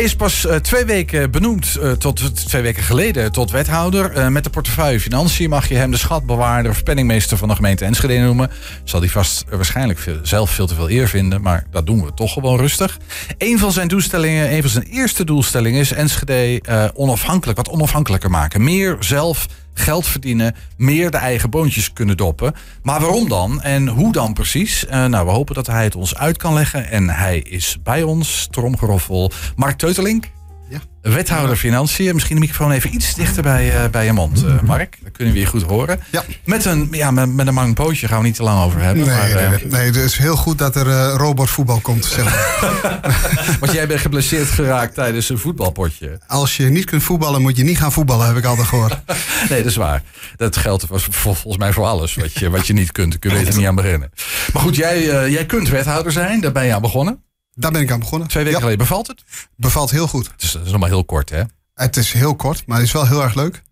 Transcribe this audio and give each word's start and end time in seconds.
Hij 0.00 0.08
is 0.08 0.16
pas 0.16 0.46
uh, 0.46 0.54
twee 0.54 0.84
weken 0.84 1.30
benoemd, 1.30 1.78
uh, 1.82 1.92
tot 1.92 2.46
twee 2.46 2.62
weken 2.62 2.82
geleden, 2.82 3.32
tot 3.32 3.50
wethouder. 3.50 4.16
Uh, 4.16 4.28
met 4.28 4.44
de 4.44 4.50
portefeuille 4.50 5.00
Financiën 5.00 5.50
mag 5.50 5.68
je 5.68 5.74
hem 5.74 5.90
de 5.90 5.96
schatbewaarder 5.96 6.70
of 6.70 6.82
penningmeester 6.82 7.36
van 7.36 7.48
de 7.48 7.54
gemeente 7.54 7.84
Enschede 7.84 8.18
noemen. 8.18 8.50
Zal 8.84 9.00
hij 9.00 9.08
vast 9.08 9.44
waarschijnlijk 9.50 9.98
veel, 9.98 10.18
zelf 10.22 10.50
veel 10.50 10.66
te 10.66 10.74
veel 10.74 10.90
eer 10.90 11.08
vinden, 11.08 11.42
maar 11.42 11.66
dat 11.70 11.86
doen 11.86 12.04
we 12.04 12.14
toch 12.14 12.32
gewoon 12.32 12.58
rustig. 12.58 12.98
Een 13.38 13.58
van 13.58 13.72
zijn 13.72 13.88
doelstellingen, 13.88 14.52
een 14.52 14.60
van 14.60 14.70
zijn 14.70 14.84
eerste 14.84 15.24
doelstellingen 15.24 15.80
is 15.80 15.92
Enschede 15.92 16.60
onafhankelijk, 16.94 17.58
wat 17.58 17.68
onafhankelijker 17.68 18.30
maken. 18.30 18.64
Meer 18.64 18.96
zelf 19.00 19.46
geld 19.80 20.06
verdienen, 20.06 20.54
meer 20.76 21.10
de 21.10 21.16
eigen 21.16 21.50
boontjes 21.50 21.92
kunnen 21.92 22.16
doppen. 22.16 22.54
Maar 22.82 23.00
waarom 23.00 23.28
dan 23.28 23.62
en 23.62 23.88
hoe 23.88 24.12
dan 24.12 24.32
precies? 24.32 24.84
Uh, 24.84 25.04
nou, 25.04 25.26
we 25.26 25.32
hopen 25.32 25.54
dat 25.54 25.66
hij 25.66 25.84
het 25.84 25.96
ons 25.96 26.16
uit 26.16 26.36
kan 26.36 26.54
leggen. 26.54 26.90
En 26.90 27.08
hij 27.08 27.38
is 27.38 27.78
bij 27.82 28.02
ons, 28.02 28.48
tromgeroffel, 28.50 29.32
Mark 29.56 29.78
Teutelink. 29.78 30.30
Ja. 30.70 30.80
Wethouder 31.02 31.56
Financiën. 31.56 32.14
Misschien 32.14 32.34
de 32.34 32.40
microfoon 32.40 32.70
even 32.70 32.94
iets 32.94 33.14
dichter 33.14 33.42
bij, 33.42 33.74
uh, 33.74 33.90
bij 33.90 34.04
je 34.04 34.12
mond, 34.12 34.44
uh, 34.44 34.60
Mark. 34.60 34.98
Dan 35.02 35.12
kunnen 35.12 35.34
we 35.34 35.40
je 35.40 35.46
goed 35.46 35.62
horen. 35.62 36.00
Ja. 36.10 36.24
Met, 36.44 36.64
een, 36.64 36.88
ja, 36.90 37.10
met, 37.10 37.34
met 37.34 37.46
een 37.46 37.54
mang 37.54 37.74
pootje 37.74 38.08
gaan 38.08 38.18
we 38.18 38.24
niet 38.24 38.34
te 38.34 38.42
lang 38.42 38.64
over 38.64 38.80
hebben. 38.80 39.06
Nee, 39.06 39.16
maar, 39.16 39.28
nee, 39.28 39.48
nee, 39.48 39.66
nee, 39.66 39.86
het 39.86 39.96
is 39.96 40.16
heel 40.16 40.36
goed 40.36 40.58
dat 40.58 40.76
er 40.76 41.10
robotvoetbal 41.10 41.80
komt. 41.80 42.04
Zeg 42.04 42.24
maar. 42.24 43.00
Want 43.60 43.72
jij 43.72 43.86
bent 43.86 44.00
geblesseerd 44.00 44.48
geraakt 44.48 44.94
tijdens 44.94 45.28
een 45.28 45.38
voetbalpotje. 45.38 46.20
Als 46.26 46.56
je 46.56 46.64
niet 46.64 46.84
kunt 46.84 47.02
voetballen, 47.02 47.42
moet 47.42 47.56
je 47.56 47.64
niet 47.64 47.78
gaan 47.78 47.92
voetballen, 47.92 48.26
heb 48.26 48.36
ik 48.36 48.44
altijd 48.44 48.66
gehoord. 48.66 49.00
nee, 49.50 49.58
dat 49.62 49.70
is 49.70 49.76
waar. 49.76 50.02
Dat 50.36 50.56
geldt 50.56 50.84
volgens 51.10 51.56
mij 51.56 51.72
voor 51.72 51.84
alles 51.84 52.14
wat 52.14 52.32
je, 52.32 52.50
wat 52.50 52.66
je 52.66 52.72
niet 52.72 52.92
kunt. 52.92 53.18
Kun 53.18 53.30
je 53.30 53.38
beter 53.38 53.56
niet 53.56 53.66
aan 53.66 53.74
beginnen. 53.74 54.10
Maar 54.52 54.62
goed, 54.62 54.76
jij, 54.76 55.30
jij 55.30 55.46
kunt 55.46 55.68
wethouder 55.68 56.12
zijn. 56.12 56.40
Daar 56.40 56.52
ben 56.52 56.64
je 56.64 56.74
aan 56.74 56.82
begonnen. 56.82 57.28
Daar 57.60 57.72
ben 57.72 57.80
ik 57.80 57.90
aan 57.90 57.98
begonnen. 57.98 58.28
Twee 58.28 58.44
weken 58.44 58.60
geleden. 58.60 58.78
Bevalt 58.78 59.06
het? 59.06 59.22
Bevalt 59.56 59.90
heel 59.90 60.06
goed. 60.06 60.30
Het 60.30 60.42
is, 60.42 60.52
het 60.52 60.64
is 60.64 60.70
nog 60.70 60.80
maar 60.80 60.88
heel 60.88 61.04
kort, 61.04 61.30
hè? 61.30 61.42
Het 61.74 61.96
is 61.96 62.12
heel 62.12 62.36
kort, 62.36 62.66
maar 62.66 62.76
het 62.76 62.86
is 62.86 62.92
wel 62.92 63.06
heel 63.06 63.22
erg 63.22 63.34
leuk. 63.34 63.62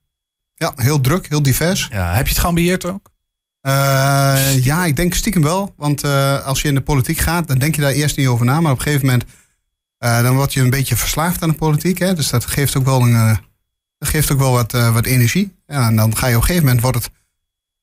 Ja, 0.55 0.73
heel 0.77 1.01
druk, 1.01 1.29
heel 1.29 1.43
divers. 1.43 1.89
Ja, 1.91 2.15
heb 2.15 2.27
je 2.27 2.33
het 2.33 2.41
geambieerd 2.41 2.85
ook? 2.85 3.11
Uh, 3.63 4.65
ja, 4.65 4.85
ik 4.85 4.97
denk 4.97 5.15
stiekem 5.15 5.43
wel. 5.43 5.75
Want 5.77 6.05
uh, 6.05 6.47
als 6.47 6.63
je 6.63 6.69
in 6.69 6.75
de 6.75 6.81
politiek 6.81 7.19
gaat, 7.19 7.49
dan 7.49 7.59
denk 7.59 7.75
je 7.75 7.81
daar 7.81 7.91
eerst 7.93 8.17
niet 8.17 8.27
over 8.27 8.47
na. 8.47 8.61
Maar 8.61 8.73
op 8.73 8.79
een 8.79 8.85
gegeven 8.85 9.07
moment, 9.07 9.25
uh, 10.05 10.23
dan 10.23 10.35
word 10.35 10.53
je 10.53 10.61
een 10.61 10.71
beetje 10.71 10.97
verslaafd 10.97 11.43
aan 11.43 11.49
de 11.49 11.55
politiek. 11.55 11.99
Hè? 11.99 12.15
Dus 12.15 12.31
dat 12.31 12.47
geeft 12.47 12.77
ook 12.77 12.85
wel, 12.85 13.03
een, 13.03 13.39
dat 13.99 14.09
geeft 14.09 14.33
ook 14.33 14.39
wel 14.39 14.53
wat, 14.53 14.73
wat 14.73 15.07
energie. 15.07 15.57
Ja, 15.67 15.87
en 15.87 15.97
dan 15.97 16.17
ga 16.17 16.27
je 16.27 16.35
op 16.35 16.41
een 16.41 16.47
gegeven 16.47 16.67
moment, 16.67 16.83
wordt 16.83 17.11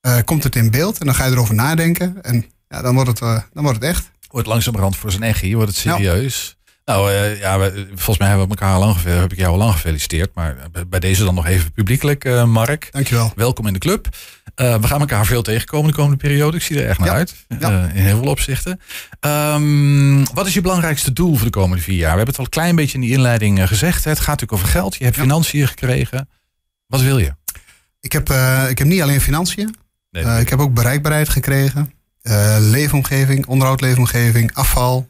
het, 0.02 0.26
komt 0.26 0.44
het 0.44 0.56
in 0.56 0.72
beeld. 0.72 0.98
En 0.98 1.06
dan 1.06 1.16
ga 1.16 1.26
je 1.26 1.31
erover 1.31 1.56
nadenken. 1.56 2.22
En 2.22 2.45
ja, 2.67 2.81
dan, 2.81 2.95
wordt 2.95 3.09
het, 3.09 3.20
dan 3.53 3.64
wordt 3.64 3.80
het 3.80 3.89
echt 3.89 4.11
wordt 4.36 4.50
langzamerhand 4.50 4.95
voor 4.95 5.11
zijn 5.11 5.23
echi, 5.23 5.55
wordt 5.55 5.69
het 5.69 5.80
serieus. 5.80 6.58
Nou 6.86 7.11
uh, 7.11 7.39
ja, 7.39 7.72
volgens 7.88 8.17
mij 8.17 8.28
hebben 8.28 8.47
we 8.47 8.55
elkaar 8.55 8.73
al 8.73 8.80
lang 8.80 9.03
heb 9.03 9.31
ik 9.31 9.38
jou 9.38 9.52
al 9.52 9.58
lang 9.58 9.73
gefeliciteerd. 9.73 10.36
Maar 10.36 10.58
bij 10.88 11.00
deze 11.00 11.23
dan 11.23 11.36
nog 11.36 11.45
even 11.45 11.72
publiekelijk, 11.72 12.25
uh, 12.25 12.44
Mark. 12.44 12.88
Dankjewel. 12.92 13.31
Welkom 13.36 13.67
in 13.67 13.73
de 13.73 13.80
club. 13.80 14.08
Uh, 14.55 14.75
we 14.77 14.88
gaan 14.88 15.00
elkaar 15.00 15.25
veel 15.25 15.42
tegenkomen 15.42 15.89
de 15.89 15.95
komende 15.95 16.17
periode. 16.17 16.58
Ik 16.58 16.64
zie 16.64 16.81
er 16.81 16.89
echt 16.89 17.00
naar 17.00 17.09
uit. 17.09 17.45
Ja. 17.59 17.89
in 17.94 18.02
heel 18.02 18.17
veel 18.17 18.30
opzichten. 18.30 18.80
Um, 19.19 20.33
wat 20.33 20.47
is 20.47 20.53
je 20.53 20.61
belangrijkste 20.61 21.14
doel 21.14 21.36
voor 21.36 21.45
de 21.45 21.52
komende 21.52 21.83
vier 21.83 21.97
jaar? 21.97 22.11
We 22.11 22.17
hebben 22.17 22.27
het 22.27 22.38
al 22.38 22.44
een 22.44 22.49
klein 22.49 22.75
beetje 22.75 22.94
in 22.94 23.02
die 23.02 23.11
inleiding 23.11 23.67
gezegd. 23.67 24.03
Het 24.03 24.20
gaat 24.20 24.27
natuurlijk 24.27 24.53
over 24.53 24.67
geld. 24.67 24.95
Je 24.95 25.03
hebt 25.03 25.17
financiën 25.17 25.67
gekregen. 25.67 26.30
Wat 26.88 27.02
wil 27.02 27.17
je? 27.17 27.36
Ik 27.99 28.11
heb, 28.11 28.30
ik 28.70 28.77
heb 28.77 28.88
niet 28.88 29.02
alleen 29.02 29.22
financiën. 29.22 29.75
Nee, 30.11 30.39
ik 30.39 30.49
heb 30.49 30.59
ook 30.59 30.73
bereikbaarheid 30.73 31.30
gekregen. 31.30 31.94
Uh, 32.28 32.56
leefomgeving, 32.59 33.45
onderhoud 33.45 33.81
leefomgeving, 33.81 34.54
afval, 34.54 35.08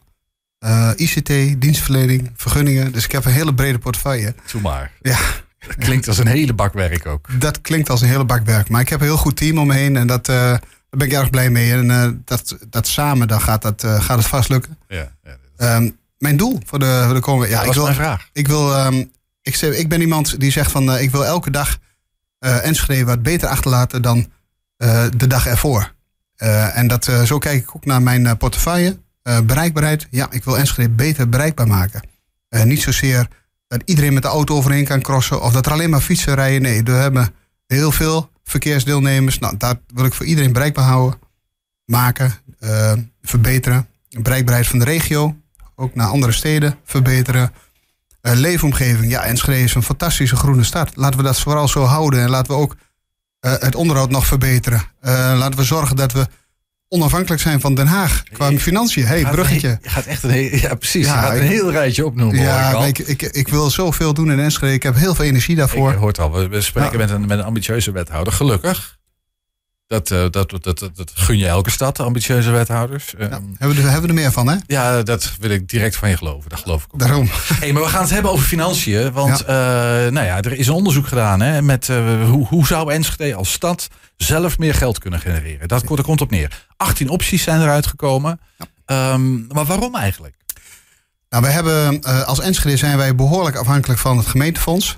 uh, 0.66 0.92
ICT, 0.96 1.62
dienstverlening, 1.62 2.32
vergunningen. 2.36 2.92
Dus 2.92 3.06
ik 3.06 3.12
heb 3.12 3.26
een 3.26 3.32
hele 3.32 3.54
brede 3.54 3.80
portefeuille. 3.80 4.36
Doe 4.52 4.62
maar. 4.62 4.92
Ja. 5.02 5.18
Dat 5.68 5.76
klinkt 5.76 6.08
als 6.08 6.18
een 6.18 6.28
hele 6.28 6.54
bak 6.54 6.74
werk 6.74 7.06
ook. 7.06 7.40
Dat 7.40 7.62
klinkt 7.62 7.90
als 7.90 8.02
een 8.02 8.08
hele 8.08 8.26
bak 8.26 8.46
werk. 8.46 8.70
Maar 8.70 8.82
ik 8.82 8.90
heb 8.90 9.00
een 9.00 9.06
heel 9.06 9.18
goed 9.18 9.36
team 9.36 9.58
om 9.58 9.68
me 9.68 9.74
heen 9.74 9.96
en 9.96 10.08
dat, 10.08 10.30
uh, 10.30 10.36
daar 10.36 10.60
ben 10.90 11.08
ik 11.08 11.14
erg 11.14 11.30
blij 11.30 11.50
mee. 11.50 11.72
En 11.72 12.22
dat, 12.26 12.58
dat 12.70 12.88
samen, 12.88 13.28
dan 13.28 13.42
gaat, 13.42 13.62
dat, 13.62 13.84
gaat 13.84 14.18
het 14.18 14.28
vast 14.28 14.50
lukken. 14.50 14.78
Ja, 14.88 15.12
ja 15.58 15.76
um, 15.76 15.98
mijn 16.18 16.38
doel 16.38 16.60
voor 16.66 16.80
de, 16.80 17.02
voor 17.06 17.14
de 17.14 17.20
komende... 17.20 17.54
Ja, 17.54 17.60
dat 17.60 17.68
ik 17.68 17.74
wil, 17.74 17.84
mijn 17.84 17.96
vraag. 17.96 18.30
Ik, 18.34 18.48
wil, 18.48 18.86
um, 18.86 19.12
ik, 19.42 19.56
ik 19.56 19.90
ben 19.90 20.02
iemand 20.02 20.40
die 20.40 20.52
zegt 20.52 20.72
van 20.72 20.98
ik 20.98 21.12
wil 21.12 21.26
elke 21.26 21.50
dag 21.50 21.78
Enschede 22.40 23.06
wat 23.06 23.24
beter 23.24 23.48
achterlaten 23.48 24.02
dan 24.02 24.32
de 25.18 25.28
dag 25.28 25.48
ervoor. 25.48 25.94
Uh, 26.38 26.78
en 26.78 26.88
dat, 26.88 27.08
uh, 27.08 27.22
zo 27.22 27.38
kijk 27.38 27.62
ik 27.62 27.76
ook 27.76 27.86
naar 27.86 28.02
mijn 28.02 28.22
uh, 28.22 28.32
portefeuille. 28.38 29.00
bereikbaarheid, 29.44 30.08
ja, 30.10 30.28
ik 30.32 30.44
wil 30.44 30.58
Enschede 30.58 30.90
beter 30.90 31.30
bereikbaar 31.30 31.68
maken. 31.68 32.08
niet 32.64 32.82
zozeer 32.82 33.28
dat 33.68 33.82
iedereen 33.86 34.14
met 34.14 34.24
de 34.24 34.30
auto 34.30 34.56
overheen 34.56 34.86
kan 34.86 35.02
crossen 35.02 35.42
of 35.42 35.54
dat 35.54 35.66
er 35.66 35.72
alleen 35.72 35.90
maar 35.90 36.02
fietsen 36.02 36.36
rijden. 36.36 36.62
Nee, 36.62 36.84
we 36.84 36.92
hebben 36.92 37.34
heel 37.68 37.92
veel 37.92 38.30
verkeersdeelnemers. 38.44 39.40
Nou, 39.40 39.58
dat 39.58 39.80
wil 39.88 40.06
ik 40.06 40.14
voor 40.14 40.26
iedereen 40.26 40.54
bereikbaar 40.54 40.86
houden, 40.86 41.20
maken, 41.86 42.34
verbeteren. 43.22 43.88
Bereikbaarheid 44.10 44.68
van 44.68 44.80
de 44.80 44.86
regio, 44.86 45.36
ook 45.76 45.96
naar 45.96 46.08
andere 46.08 46.32
steden 46.32 46.78
verbeteren. 46.84 47.52
leefomgeving, 48.22 49.12
ja, 49.12 49.24
Enschede 49.24 49.64
is 49.64 49.76
een 49.76 49.84
fantastische 49.84 50.36
groene 50.36 50.64
stad. 50.64 50.96
Laten 50.96 51.18
we 51.18 51.26
dat 51.26 51.40
vooral 51.40 51.68
zo 51.68 51.84
houden 51.84 52.22
en 52.22 52.30
laten 52.30 52.52
we 52.52 52.62
ook 52.62 52.76
het 53.50 53.76
onderhoud 53.76 54.10
nog 54.10 54.26
verbeteren. 54.26 54.80
Uh, 54.80 55.12
laten 55.38 55.60
we 55.60 55.64
zorgen 55.64 55.96
dat 55.96 56.12
we 56.12 56.28
onafhankelijk 56.88 57.42
zijn 57.42 57.60
van 57.60 57.76
Den 57.76 57.88
Haag 57.88 58.24
qua 58.24 58.52
financiën. 58.52 59.06
hey, 59.06 59.26
bruggetje. 59.32 59.78
je 59.82 59.90
gaat 59.90 60.06
echt 60.06 60.24
een 60.24 60.30
heel, 60.30 60.58
ja, 60.58 60.76
precies. 60.76 61.06
Ja, 61.06 61.22
je 61.22 61.28
gaat 61.28 61.38
een 61.38 61.48
heel 61.48 61.72
rijtje 61.72 62.06
opnoemen. 62.06 62.42
Ja, 62.42 62.86
ik, 62.86 63.00
ik, 63.00 63.22
ik, 63.22 63.48
wil 63.48 63.70
zoveel 63.70 64.14
doen 64.14 64.32
in 64.32 64.40
Enschede. 64.40 64.74
Ik 64.74 64.84
heb 64.84 64.96
heel 64.96 65.16
veel 65.16 65.26
energie 65.26 65.56
daarvoor. 65.56 65.92
Ik 65.92 65.98
hoort 65.98 66.20
al, 66.20 66.50
we 66.50 66.62
spreken 66.62 66.98
met, 66.98 67.10
een, 67.10 67.26
met 67.26 67.40
een 67.40 67.46
ambitieuze 67.46 67.92
wethouder. 67.92 68.34
Gelukkig. 68.34 68.95
Dat, 69.88 70.10
uh, 70.10 70.20
dat, 70.30 70.50
dat, 70.50 70.64
dat, 70.64 70.80
dat, 70.80 71.12
gun 71.14 71.38
je 71.38 71.48
elke 71.48 71.70
stad, 71.70 72.00
ambitieuze 72.00 72.52
wethouders. 72.52 73.14
Ja, 73.18 73.30
ehm, 73.30 73.44
hebben, 73.58 73.78
we 73.78 73.84
er, 73.84 73.90
hebben 73.90 74.02
we 74.02 74.08
er 74.08 74.22
meer 74.22 74.32
van, 74.32 74.48
hè? 74.48 74.56
Ja, 74.68 75.04
dat 75.04 75.32
wil 75.40 75.50
ik 75.50 75.68
direct 75.68 75.96
van 75.96 76.10
je 76.10 76.18
geloven. 76.18 76.50
Dat 76.50 76.60
geloof 76.60 76.84
ik 76.84 76.94
ook. 76.94 77.00
Daarom. 77.00 77.30
Hey, 77.60 77.74
maar 77.74 77.82
we 77.82 77.90
gaan 77.90 78.02
het 78.02 78.10
hebben 78.10 78.32
over 78.32 78.46
financiën. 78.46 79.12
Want 79.12 79.44
ja. 79.48 80.06
uh, 80.06 80.12
nou 80.12 80.26
ja, 80.26 80.42
er 80.42 80.54
is 80.54 80.68
een 80.68 80.74
onderzoek 80.74 81.08
gedaan 81.08 81.42
hè, 81.42 81.62
met 81.62 81.88
uh, 81.88 82.30
hoe, 82.30 82.48
hoe 82.48 82.66
zou 82.66 82.92
Enschede 82.92 83.36
als 83.36 83.52
stad 83.52 83.88
zelf 84.18 84.58
meer 84.58 84.74
geld 84.74 85.00
kunnen 85.00 85.20
genereren. 85.20 85.68
Dat, 85.68 85.88
dat 85.88 86.02
komt 86.02 86.22
op 86.22 86.32
neer. 86.32 86.68
18 86.78 87.10
opties 87.10 87.44
zijn 87.44 87.62
eruit 87.62 87.88
gekomen. 87.88 88.40
Ja. 88.86 89.14
Um, 89.14 89.48
maar 89.52 89.66
waarom 89.66 89.96
eigenlijk? 89.96 90.36
Nou, 91.30 91.44
wij 91.44 91.52
hebben 91.52 92.02
als 92.26 92.40
Enschede 92.40 92.78
zijn 92.78 92.98
wij 92.98 93.16
behoorlijk 93.16 93.56
afhankelijk 93.56 94.00
van 94.00 94.18
het 94.18 94.28
gemeentefonds. 94.28 94.98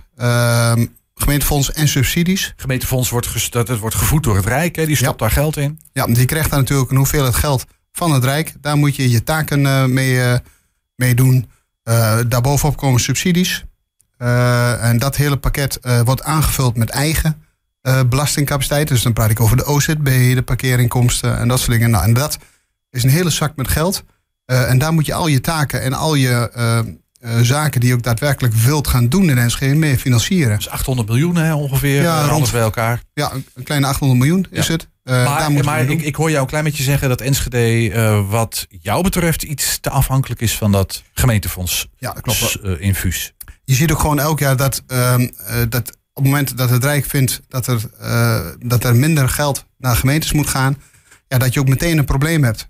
Gemeentefonds 1.19 1.71
en 1.71 1.87
subsidies. 1.87 2.53
Gemeentefonds 2.55 3.09
wordt, 3.09 3.53
het 3.53 3.79
wordt 3.79 3.95
gevoed 3.95 4.23
door 4.23 4.35
het 4.35 4.45
Rijk, 4.45 4.75
hè? 4.75 4.85
die 4.85 4.95
stopt 4.95 5.19
daar 5.19 5.31
geld 5.31 5.57
in. 5.57 5.79
Ja, 5.91 6.05
die 6.05 6.25
krijgt 6.25 6.49
daar 6.49 6.59
natuurlijk 6.59 6.91
een 6.91 6.97
hoeveelheid 6.97 7.35
geld 7.35 7.65
van 7.91 8.11
het 8.11 8.23
Rijk. 8.23 8.53
Daar 8.61 8.77
moet 8.77 8.95
je 8.95 9.09
je 9.09 9.23
taken 9.23 9.59
uh, 9.59 9.85
mee, 9.85 10.13
uh, 10.13 10.33
mee 10.95 11.15
doen. 11.15 11.49
Uh, 11.83 12.19
daarbovenop 12.27 12.77
komen 12.77 12.99
subsidies. 12.99 13.65
en 14.17 14.97
dat 14.99 15.15
hele 15.15 15.37
pakket 15.37 15.79
wordt 16.03 16.23
aangevuld 16.23 16.77
met 16.77 16.89
eigen 16.89 17.43
belastingcapaciteit. 18.09 18.87
Dus 18.87 19.01
dan 19.01 19.13
praat 19.13 19.29
ik 19.29 19.39
over 19.39 19.57
de 19.57 19.65
OZB, 19.65 20.35
de 20.35 20.43
parkeerinkomsten 20.45 21.37
en 21.37 21.47
dat 21.47 21.59
soort 21.59 21.71
dingen. 21.71 21.89
Nou, 21.89 22.03
en 22.03 22.13
dat 22.13 22.37
is 22.89 23.03
een 23.03 23.09
hele 23.09 23.29
zak 23.29 23.55
met 23.55 23.67
geld. 23.67 24.03
en 24.45 24.77
daar 24.77 24.93
moet 24.93 25.05
je 25.05 25.13
al 25.13 25.27
je 25.27 25.41
taken 25.41 25.81
en 25.81 25.93
al 25.93 26.15
je 26.15 26.51
uh, 27.21 27.39
zaken 27.41 27.79
die 27.79 27.89
je 27.89 27.95
ook 27.95 28.03
daadwerkelijk 28.03 28.53
wilt 28.53 28.87
gaan 28.87 29.09
doen 29.09 29.29
in 29.29 29.37
Enschede 29.37 29.75
mee 29.75 29.97
financieren. 29.97 30.57
Dus 30.57 30.69
800 30.69 31.07
miljoen 31.07 31.35
hè, 31.35 31.53
ongeveer, 31.53 32.01
ja, 32.01 32.21
eh, 32.21 32.27
rond 32.29 32.51
bij 32.51 32.61
elkaar. 32.61 33.01
Ja, 33.13 33.31
een 33.53 33.63
kleine 33.63 33.87
800 33.87 34.19
miljoen 34.19 34.47
is 34.51 34.67
het. 34.67 34.87
Uh, 35.03 35.25
maar, 35.25 35.63
maar 35.63 35.89
ik, 35.89 36.01
ik, 36.01 36.15
hoor 36.15 36.29
jou 36.29 36.41
een 36.41 36.47
klein 36.47 36.63
beetje 36.63 36.83
zeggen 36.83 37.09
dat 37.09 37.21
Enschede 37.21 38.25
wat 38.29 38.67
jou 38.69 39.03
betreft 39.03 39.43
iets 39.43 39.79
te 39.79 39.89
afhankelijk 39.89 40.41
is 40.41 40.57
van 40.57 40.71
dat 40.71 41.03
gemeentefonds 41.13 41.87
ja, 41.97 42.13
dat 42.13 42.21
klopt. 42.21 42.59
infuus. 42.79 43.33
Je 43.63 43.73
ziet 43.73 43.91
ook 43.91 43.99
gewoon 43.99 44.19
elk 44.19 44.39
jaar 44.39 44.55
dat, 44.55 44.83
ehm, 44.87 45.27
dat 45.69 45.89
op 46.13 46.23
het 46.23 46.23
moment 46.23 46.57
dat 46.57 46.69
het 46.69 46.83
Rijk 46.83 47.05
vindt 47.05 47.41
dat 47.47 47.67
er, 47.67 47.81
dat 48.59 48.83
er 48.83 48.95
minder 48.95 49.29
geld 49.29 49.65
naar 49.77 49.95
gemeentes 49.95 50.33
moet 50.33 50.47
gaan, 50.47 50.81
ja, 51.27 51.37
dat 51.37 51.53
je 51.53 51.59
ook 51.59 51.67
meteen 51.67 51.97
een 51.97 52.05
probleem 52.05 52.43
hebt. 52.43 52.69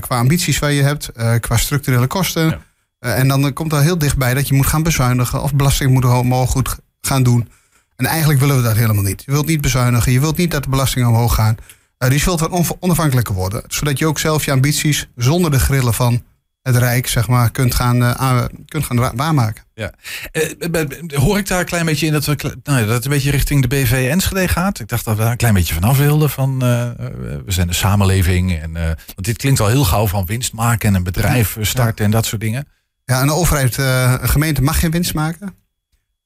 qua 0.00 0.18
ambities 0.18 0.58
waar 0.58 0.72
je 0.72 0.82
hebt, 0.82 1.10
qua 1.40 1.56
structurele 1.56 2.06
kosten. 2.06 2.48
Ja. 2.48 2.60
Uh, 3.00 3.18
en 3.18 3.28
dan 3.28 3.52
komt 3.52 3.72
er 3.72 3.80
heel 3.80 3.98
dichtbij 3.98 4.34
dat 4.34 4.48
je 4.48 4.54
moet 4.54 4.66
gaan 4.66 4.82
bezuinigen 4.82 5.42
of 5.42 5.54
belasting 5.54 5.90
moet 5.90 6.04
omhoog 6.04 6.50
goed 6.50 6.76
gaan 7.00 7.22
doen. 7.22 7.48
En 7.96 8.06
eigenlijk 8.06 8.40
willen 8.40 8.56
we 8.56 8.62
dat 8.62 8.76
helemaal 8.76 9.02
niet. 9.02 9.22
Je 9.26 9.32
wilt 9.32 9.46
niet 9.46 9.60
bezuinigen, 9.60 10.12
je 10.12 10.20
wilt 10.20 10.36
niet 10.36 10.50
dat 10.50 10.62
de 10.62 10.70
belastingen 10.70 11.08
omhoog 11.08 11.34
gaan. 11.34 11.56
Uh, 11.98 12.08
dus 12.08 12.18
je 12.18 12.24
wilt 12.24 12.40
wat 12.40 12.76
onafhankelijker 12.78 13.34
worden. 13.34 13.62
Zodat 13.68 13.98
je 13.98 14.06
ook 14.06 14.18
zelf 14.18 14.44
je 14.44 14.50
ambities 14.52 15.08
zonder 15.16 15.50
de 15.50 15.60
grillen 15.60 15.94
van 15.94 16.22
het 16.62 16.76
Rijk, 16.76 17.06
zeg 17.06 17.28
maar, 17.28 17.50
kunt 17.50 17.74
gaan, 17.74 18.16
kunt 18.66 18.84
gaan 18.84 19.16
waarmaken. 19.16 19.64
Ja. 19.74 19.92
hoor 21.14 21.38
ik 21.38 21.46
daar 21.46 21.60
een 21.60 21.66
klein 21.66 21.84
beetje 21.84 22.06
in 22.06 22.12
dat, 22.12 22.24
we, 22.24 22.56
nou, 22.62 22.86
dat 22.86 22.94
het 22.94 23.04
een 23.04 23.10
beetje 23.10 23.30
richting 23.30 23.62
de 23.62 23.68
BV 23.68 24.06
Enschede 24.10 24.48
gaat? 24.48 24.80
Ik 24.80 24.88
dacht 24.88 25.04
dat 25.04 25.16
we 25.16 25.22
daar 25.22 25.30
een 25.30 25.36
klein 25.36 25.54
beetje 25.54 25.74
vanaf 25.74 25.98
wilden. 25.98 26.30
Van, 26.30 26.58
we 26.58 27.42
zijn 27.46 27.66
de 27.66 27.72
samenleving. 27.72 28.60
En, 28.60 28.72
want 28.72 29.24
dit 29.24 29.36
klinkt 29.36 29.60
al 29.60 29.68
heel 29.68 29.84
gauw 29.84 30.06
van 30.06 30.26
winst 30.26 30.52
maken 30.52 30.88
en 30.88 30.94
een 30.94 31.02
bedrijf 31.02 31.56
starten 31.60 32.04
en 32.04 32.10
dat 32.10 32.26
soort 32.26 32.40
dingen. 32.40 32.66
Ja, 33.10 33.22
een 33.22 33.30
overheid, 33.30 33.76
uh, 33.76 34.14
een 34.20 34.28
gemeente 34.28 34.62
mag 34.62 34.80
geen 34.80 34.90
winst 34.90 35.14
maken. 35.14 35.54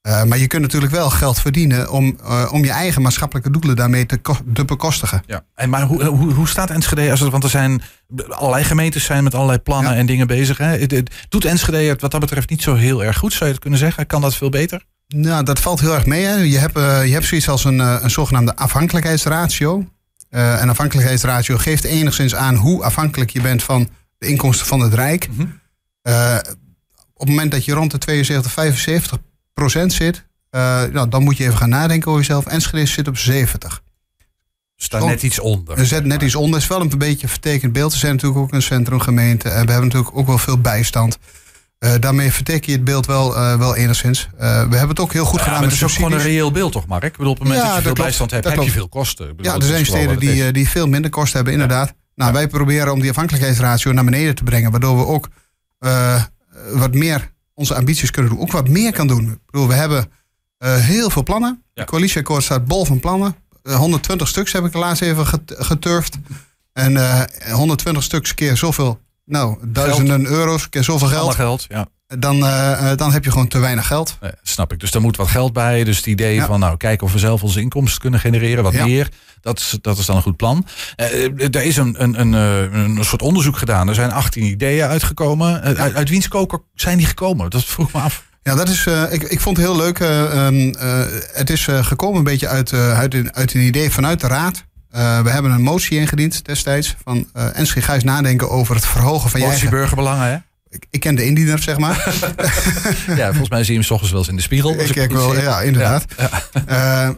Uh, 0.07 0.23
maar 0.23 0.37
je 0.37 0.47
kunt 0.47 0.61
natuurlijk 0.61 0.91
wel 0.91 1.09
geld 1.09 1.39
verdienen 1.39 1.91
om, 1.91 2.17
uh, 2.23 2.49
om 2.51 2.63
je 2.63 2.71
eigen 2.71 3.01
maatschappelijke 3.01 3.49
doelen 3.49 3.75
daarmee 3.75 4.05
te, 4.05 4.21
te 4.53 4.65
bekostigen. 4.65 5.23
Ja, 5.25 5.43
en 5.55 5.69
maar 5.69 5.81
hoe, 5.81 6.03
hoe, 6.03 6.33
hoe 6.33 6.47
staat 6.47 6.69
Enschede? 6.69 7.11
Als 7.11 7.19
het, 7.19 7.31
want 7.31 7.43
er 7.43 7.49
zijn 7.49 7.81
allerlei 8.29 8.63
gemeentes 8.63 9.03
zijn 9.03 9.23
met 9.23 9.33
allerlei 9.33 9.59
plannen 9.59 9.91
ja. 9.91 9.97
en 9.97 10.05
dingen 10.05 10.27
bezig. 10.27 10.57
Hè? 10.57 10.85
Doet 11.29 11.45
Enschede 11.45 11.77
het 11.77 12.01
wat 12.01 12.11
dat 12.11 12.19
betreft 12.19 12.49
niet 12.49 12.61
zo 12.61 12.75
heel 12.75 13.03
erg 13.03 13.17
goed, 13.17 13.31
zou 13.31 13.45
je 13.45 13.51
het 13.51 13.61
kunnen 13.61 13.79
zeggen? 13.79 14.07
Kan 14.07 14.21
dat 14.21 14.35
veel 14.35 14.49
beter? 14.49 14.83
Nou, 15.07 15.43
dat 15.43 15.59
valt 15.59 15.79
heel 15.79 15.93
erg 15.93 16.05
mee. 16.05 16.23
Hè? 16.23 16.35
Je, 16.35 16.57
hebt, 16.57 16.77
uh, 16.77 17.05
je 17.05 17.13
hebt 17.13 17.25
zoiets 17.25 17.49
als 17.49 17.63
een, 17.63 17.79
een 17.79 18.11
zogenaamde 18.11 18.55
afhankelijkheidsratio. 18.55 19.85
en 20.29 20.69
afhankelijkheidsratio 20.69 21.57
geeft 21.57 21.83
enigszins 21.83 22.35
aan 22.35 22.55
hoe 22.55 22.83
afhankelijk 22.83 23.29
je 23.29 23.41
bent 23.41 23.63
van 23.63 23.89
de 24.17 24.27
inkomsten 24.27 24.67
van 24.67 24.79
het 24.79 24.93
Rijk. 24.93 25.27
Mm 25.29 25.35
-hmm. 25.37 25.63
Op 27.15 27.21
het 27.21 27.29
moment 27.29 27.51
dat 27.51 27.65
je 27.65 27.73
rond 27.73 27.91
de 27.91 27.97
72, 27.97 28.51
75 28.51 29.17
procent 29.53 29.93
zit, 29.93 30.25
uh, 30.51 30.83
nou, 30.83 31.09
dan 31.09 31.23
moet 31.23 31.37
je 31.37 31.43
even 31.43 31.57
gaan 31.57 31.69
nadenken 31.69 32.07
over 32.07 32.21
jezelf. 32.21 32.45
Enschede 32.45 32.85
zit 32.85 33.07
op 33.07 33.17
70. 33.17 33.83
Staat 34.75 35.05
net 35.05 35.23
iets 35.23 35.39
onder. 35.39 35.77
Er 35.77 35.85
zit 35.85 36.05
net 36.05 36.21
iets 36.21 36.35
onder. 36.35 36.59
is 36.59 36.67
wel 36.67 36.81
een 36.81 36.97
beetje 36.97 37.27
vertekend 37.27 37.73
beeld. 37.73 37.93
Er 37.93 37.99
zijn 37.99 38.11
natuurlijk 38.11 38.41
ook 38.41 38.53
een 38.53 38.61
centrumgemeente. 38.61 39.49
En 39.49 39.65
we 39.65 39.71
hebben 39.71 39.87
natuurlijk 39.87 40.17
ook 40.17 40.27
wel 40.27 40.37
veel 40.37 40.57
bijstand. 40.57 41.17
Uh, 41.79 41.93
daarmee 41.99 42.31
verteken 42.31 42.71
je 42.71 42.77
het 42.77 42.85
beeld 42.85 43.05
wel, 43.05 43.37
uh, 43.37 43.57
wel 43.57 43.75
enigszins. 43.75 44.29
Uh, 44.33 44.39
we 44.39 44.45
hebben 44.45 44.89
het 44.89 44.99
ook 44.99 45.13
heel 45.13 45.25
goed 45.25 45.39
ja, 45.39 45.45
gedaan 45.45 45.59
met 45.59 45.69
het 45.69 45.79
is 45.79 45.85
ook 45.85 45.91
gewoon 45.91 46.11
een 46.11 46.21
reëel 46.21 46.51
beeld, 46.51 46.71
toch, 46.71 46.87
Mark? 46.87 47.03
Ik 47.03 47.17
bedoel, 47.17 47.31
op 47.31 47.39
het 47.39 47.47
moment 47.47 47.65
ja, 47.65 47.73
dat 47.73 47.77
je 47.77 47.83
veel 47.83 47.93
klopt, 47.93 48.07
bijstand 48.07 48.31
hebt, 48.31 48.43
heb 48.43 48.53
klopt. 48.53 48.69
je 48.69 48.75
veel 48.75 48.89
kosten. 48.89 49.35
Bedoel, 49.35 49.51
ja, 49.51 49.57
er 49.57 49.65
zijn 49.65 49.85
steden 49.85 50.19
die, 50.19 50.51
die 50.51 50.69
veel 50.69 50.87
minder 50.87 51.11
kosten 51.11 51.35
hebben, 51.35 51.53
inderdaad. 51.53 51.93
Nou, 52.15 52.33
wij 52.33 52.47
proberen 52.47 52.91
om 52.91 52.99
die 52.99 53.09
afhankelijkheidsratio 53.09 53.91
naar 53.91 54.03
beneden 54.03 54.35
te 54.35 54.43
brengen. 54.43 54.71
Waardoor 54.71 54.97
we 54.97 55.05
ook 55.05 55.29
wat 56.73 56.93
meer 56.93 57.31
onze 57.53 57.75
ambities 57.75 58.11
kunnen 58.11 58.31
doen. 58.31 58.41
Ook 58.41 58.51
wat 58.51 58.67
meer 58.67 58.93
kan 58.93 59.07
doen. 59.07 59.31
Ik 59.31 59.39
bedoel, 59.45 59.67
we 59.67 59.73
hebben 59.73 60.11
uh, 60.59 60.75
heel 60.75 61.09
veel 61.09 61.23
plannen. 61.23 61.63
Ja. 61.73 61.81
Het 61.81 61.89
coalitieakkoord 61.89 62.43
staat 62.43 62.65
bol 62.65 62.85
van 62.85 62.99
plannen. 62.99 63.35
Uh, 63.63 63.75
120 63.75 64.27
stuks 64.27 64.51
heb 64.51 64.65
ik 64.65 64.73
laatst 64.73 65.01
even 65.01 65.25
geturfd. 65.47 66.17
En 66.73 66.91
uh, 66.91 67.21
120 67.51 68.03
stuks 68.03 68.33
keer 68.33 68.57
zoveel, 68.57 68.99
nou, 69.25 69.57
duizenden 69.61 70.25
geld. 70.25 70.37
euro's, 70.37 70.69
keer 70.69 70.83
zoveel 70.83 71.07
geld. 71.07 71.23
Alle 71.23 71.33
geld, 71.33 71.65
ja. 71.69 71.87
Dan, 72.07 72.37
uh, 72.37 72.91
dan 72.95 73.11
heb 73.11 73.23
je 73.23 73.31
gewoon 73.31 73.47
te 73.47 73.59
weinig 73.59 73.87
geld. 73.87 74.17
Ja, 74.21 74.31
snap 74.41 74.73
ik. 74.73 74.79
Dus 74.79 74.91
daar 74.91 75.01
moet 75.01 75.17
wat 75.17 75.27
geld 75.27 75.53
bij. 75.53 75.83
Dus 75.83 75.97
het 75.97 76.05
idee 76.05 76.35
ja. 76.35 76.45
van, 76.45 76.59
nou, 76.59 76.77
kijken 76.77 77.07
of 77.07 77.13
we 77.13 77.19
zelf 77.19 77.43
onze 77.43 77.61
inkomsten 77.61 78.01
kunnen 78.01 78.19
genereren, 78.19 78.63
wat 78.63 78.73
ja. 78.73 78.85
meer. 78.85 79.09
Dat 79.41 79.59
is, 79.59 79.77
dat 79.81 79.97
is 79.97 80.05
dan 80.05 80.15
een 80.15 80.21
goed 80.21 80.37
plan. 80.37 80.67
er 80.95 81.63
is 81.63 81.77
een, 81.77 82.03
een, 82.03 82.19
een, 82.19 82.33
een, 82.33 83.03
soort 83.03 83.21
onderzoek 83.21 83.57
gedaan. 83.57 83.87
Er 83.87 83.95
zijn 83.95 84.11
18 84.11 84.43
ideeën 84.43 84.87
uitgekomen. 84.87 85.61
uit, 85.61 85.93
uit 85.93 86.09
wiens 86.09 86.27
koker 86.27 86.59
zijn 86.75 86.97
die 86.97 87.07
gekomen? 87.07 87.49
Dat 87.49 87.65
vroeg 87.65 87.93
me 87.93 87.99
af. 87.99 88.23
Ja, 88.43 88.55
dat 88.55 88.69
is, 88.69 88.85
uh, 88.85 89.13
ik, 89.13 89.23
ik 89.23 89.39
vond 89.39 89.57
het 89.57 89.65
heel 89.65 89.75
leuk. 89.75 89.99
Uh, 89.99 90.49
uh, 90.51 91.05
het 91.33 91.49
is 91.49 91.67
gekomen 91.81 92.17
een 92.17 92.23
beetje 92.23 92.47
uit, 92.47 92.73
uit, 92.73 93.13
een, 93.13 93.35
uit 93.35 93.53
een 93.53 93.61
idee 93.61 93.91
vanuit 93.91 94.19
de 94.19 94.27
Raad. 94.27 94.65
we 95.23 95.29
hebben 95.29 95.51
een 95.51 95.61
motie 95.61 95.99
ingediend 95.99 96.45
destijds. 96.45 96.95
Van 97.03 97.27
ga 97.33 97.93
eens 97.93 98.03
nadenken 98.03 98.49
over 98.49 98.75
het 98.75 98.85
verhogen 98.85 99.29
van 99.29 99.39
je 99.39 99.45
eigen... 99.45 99.69
burgerbelangen, 99.69 100.27
hè? 100.27 100.37
Ik, 100.75 100.85
ik, 100.89 100.99
ken 100.99 101.15
de 101.15 101.25
indiener, 101.25 101.59
zeg 101.59 101.77
maar. 101.77 101.95
ja, 103.17 103.27
volgens 103.27 103.49
mij 103.49 103.63
zie 103.63 103.73
je 103.73 103.79
hem 103.79 103.83
s 103.83 103.91
ochtends 103.91 104.11
wel 104.11 104.19
eens 104.19 104.29
in 104.29 104.35
de 104.35 104.41
spiegel. 104.41 104.79
Ik 104.79 104.91
kijk 104.91 105.11
wel, 105.11 105.35
ja, 105.35 105.61
inderdaad. 105.61 106.05
Ja. 106.17 106.29
Ja. 106.67 107.15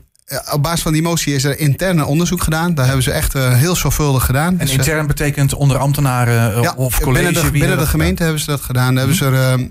op 0.52 0.64
basis 0.64 0.82
van 0.82 0.94
die 0.94 1.02
motie 1.02 1.36
is 1.36 1.44
er 1.44 1.60
intern 1.60 2.06
onderzoek 2.06 2.44
gedaan. 2.44 2.74
Daar 2.74 2.86
hebben 2.86 3.04
ze 3.04 3.12
echt 3.12 3.34
heel 3.34 3.76
zorgvuldig 3.76 4.26
gedaan. 4.26 4.60
En 4.60 4.66
dus, 4.66 4.76
intern 4.76 5.08
betekent 5.08 5.54
onder 5.54 5.78
ambtenaren 5.78 6.62
ja, 6.62 6.74
of 6.76 7.00
college? 7.00 7.24
Binnen 7.24 7.44
de, 7.44 7.52
binnen 7.52 7.78
de 7.78 7.86
gemeente 7.86 8.24
hebben 8.24 8.42
ze 8.42 8.50
dat 8.50 8.62
gedaan. 8.62 8.96
Daar 8.96 8.98
hebben 8.98 9.16
ze 9.16 9.26
er... 9.26 9.60
Uh, 9.60 9.66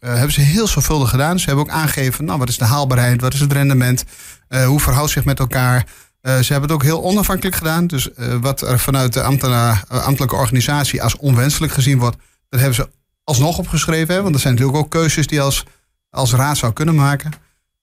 hebben 0.00 0.32
ze 0.32 0.40
heel 0.40 0.66
zorgvuldig 0.66 1.10
gedaan. 1.10 1.38
Ze 1.38 1.46
hebben 1.46 1.64
ook 1.64 1.70
aangegeven, 1.70 2.24
nou, 2.24 2.38
wat 2.38 2.48
is 2.48 2.58
de 2.58 2.64
haalbaarheid, 2.64 3.20
wat 3.20 3.34
is 3.34 3.40
het 3.40 3.52
rendement, 3.52 4.04
hoe 4.64 4.80
verhoudt 4.80 5.10
zich 5.10 5.24
met 5.24 5.38
elkaar. 5.38 5.76
Uh, 5.76 6.38
ze 6.38 6.52
hebben 6.52 6.62
het 6.62 6.72
ook 6.72 6.82
heel 6.82 7.02
onafhankelijk 7.02 7.56
gedaan. 7.56 7.86
Dus 7.86 8.08
wat 8.40 8.60
er 8.60 8.78
vanuit 8.78 9.12
de 9.12 9.22
ambtelijke 9.88 10.36
organisatie 10.36 11.02
als 11.02 11.16
onwenselijk 11.16 11.72
gezien 11.72 11.98
wordt, 11.98 12.16
dat 12.48 12.60
hebben 12.60 12.76
ze 12.76 12.88
alsnog 13.30 13.58
opgeschreven. 13.58 14.14
Hè? 14.14 14.22
Want 14.22 14.34
er 14.34 14.40
zijn 14.40 14.54
natuurlijk 14.54 14.78
ook 14.78 14.90
keuzes 14.90 15.26
die 15.26 15.40
als, 15.40 15.64
als 16.10 16.32
raad 16.32 16.56
zou 16.56 16.72
kunnen 16.72 16.94
maken. 16.94 17.32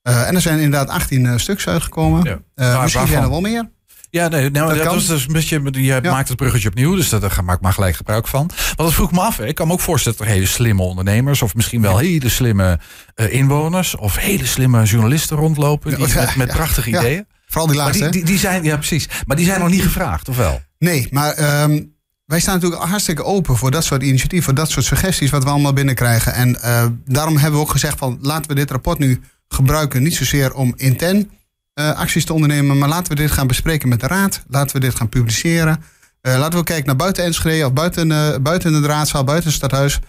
en 0.02 0.36
er 0.36 0.42
zijn 0.42 0.60
inderdaad 0.60 0.90
18 0.90 1.40
stuks 1.40 1.68
uitgekomen. 1.68 2.42
Ja. 2.56 2.82
misschien 2.82 3.08
zijn 3.08 3.24
er 3.24 3.30
wel 3.30 3.42
meer. 3.42 3.70
Ja, 4.10 4.28
nee, 4.28 4.50
nou, 4.50 4.68
dat, 4.70 4.84
dat 4.84 4.94
was 4.94 5.06
dus 5.06 5.28
een 5.28 5.34
beetje. 5.34 5.72
Je 5.72 5.82
ja. 5.82 6.02
maakt 6.02 6.28
het 6.28 6.38
bruggetje 6.38 6.70
opnieuw, 6.70 6.96
dus 6.96 7.10
daar 7.10 7.42
maak 7.44 7.56
ik 7.56 7.62
maar 7.62 7.74
gelijk 7.74 7.96
gebruik 7.96 8.28
van. 8.28 8.46
Maar 8.56 8.86
dat 8.86 8.94
vroeg 8.94 9.12
me 9.12 9.20
af. 9.20 9.38
Hè. 9.38 9.48
Ik 9.48 9.56
kan 9.56 9.68
me 9.68 9.74
ook 9.74 9.80
voorstellen 9.80 10.18
dat 10.18 10.28
er 10.28 10.34
hele 10.34 10.46
slimme 10.46 10.82
ondernemers, 10.82 11.42
of 11.42 11.56
misschien 11.56 11.82
wel 11.82 11.98
hele 11.98 12.30
slimme 12.30 12.80
uh, 13.16 13.34
inwoners, 13.34 13.96
of 13.96 14.16
hele 14.16 14.46
slimme 14.46 14.84
journalisten 14.84 15.38
rondlopen. 15.38 15.96
Die, 15.96 16.16
met, 16.16 16.36
met 16.36 16.48
prachtige 16.48 16.90
ideeën. 16.90 17.28
Vooral 17.48 17.68
die 17.68 17.78
laatste. 17.78 18.04
Die, 18.04 18.12
die, 18.12 18.24
die, 18.24 18.38
zijn, 18.38 18.64
ja, 18.64 18.76
precies. 18.76 19.08
Maar 19.26 19.38
die 19.38 19.46
zijn 19.46 19.60
nog 19.60 19.70
niet 19.70 19.82
gevraagd, 19.82 20.30
of 20.30 20.38
wel? 20.38 20.62
Nee, 20.78 21.08
maar. 21.12 21.62
Um, 21.64 21.96
wij 22.28 22.40
staan 22.40 22.54
natuurlijk 22.54 22.84
hartstikke 22.84 23.24
open 23.24 23.58
voor 23.58 23.72
dat 23.72 23.84
soort 23.84 24.04
initiatieven, 24.04 24.46
voor 24.46 24.54
dat 24.54 24.70
soort 24.70 24.86
suggesties 24.86 25.30
wat 25.30 25.44
we 25.44 25.50
allemaal 25.50 25.74
binnenkrijgen. 25.74 26.34
En 26.34 26.50
uh, 26.50 26.86
daarom 27.06 27.38
hebben 27.38 27.60
we 27.60 27.66
ook 27.66 27.72
gezegd 27.72 27.98
van 27.98 28.18
laten 28.22 28.48
we 28.48 28.56
dit 28.56 28.72
rapport 28.72 29.00
nu 29.00 29.22
gebruiken, 29.48 30.04
niet 30.04 30.16
zozeer 30.16 30.54
om 30.54 30.74
intern 30.76 31.18
uh, 31.18 31.92
acties 31.92 32.26
te 32.26 32.34
ondernemen. 32.34 32.78
Maar 32.78 32.90
laten 32.90 33.12
we 33.12 33.16
dit 33.16 33.32
gaan 33.32 33.48
bespreken 33.48 33.90
met 33.90 34.00
de 34.00 34.08
raad. 34.08 34.44
Laten 34.48 34.76
we 34.76 34.82
dit 34.82 34.96
gaan 34.96 35.10
publiceren. 35.10 35.84
Uh, 36.22 36.38
laten 36.38 36.60
we 36.60 36.66
kijken 36.66 36.86
naar 36.86 36.96
buiten 36.96 37.24
Enschede 37.24 37.66
of 37.66 37.74
buiten, 37.74 38.08
buiten 38.44 38.82
de 38.82 38.88
raadzaal, 38.88 39.24
buiten 39.24 39.48
het 39.48 39.58
stadhuis. 39.58 40.00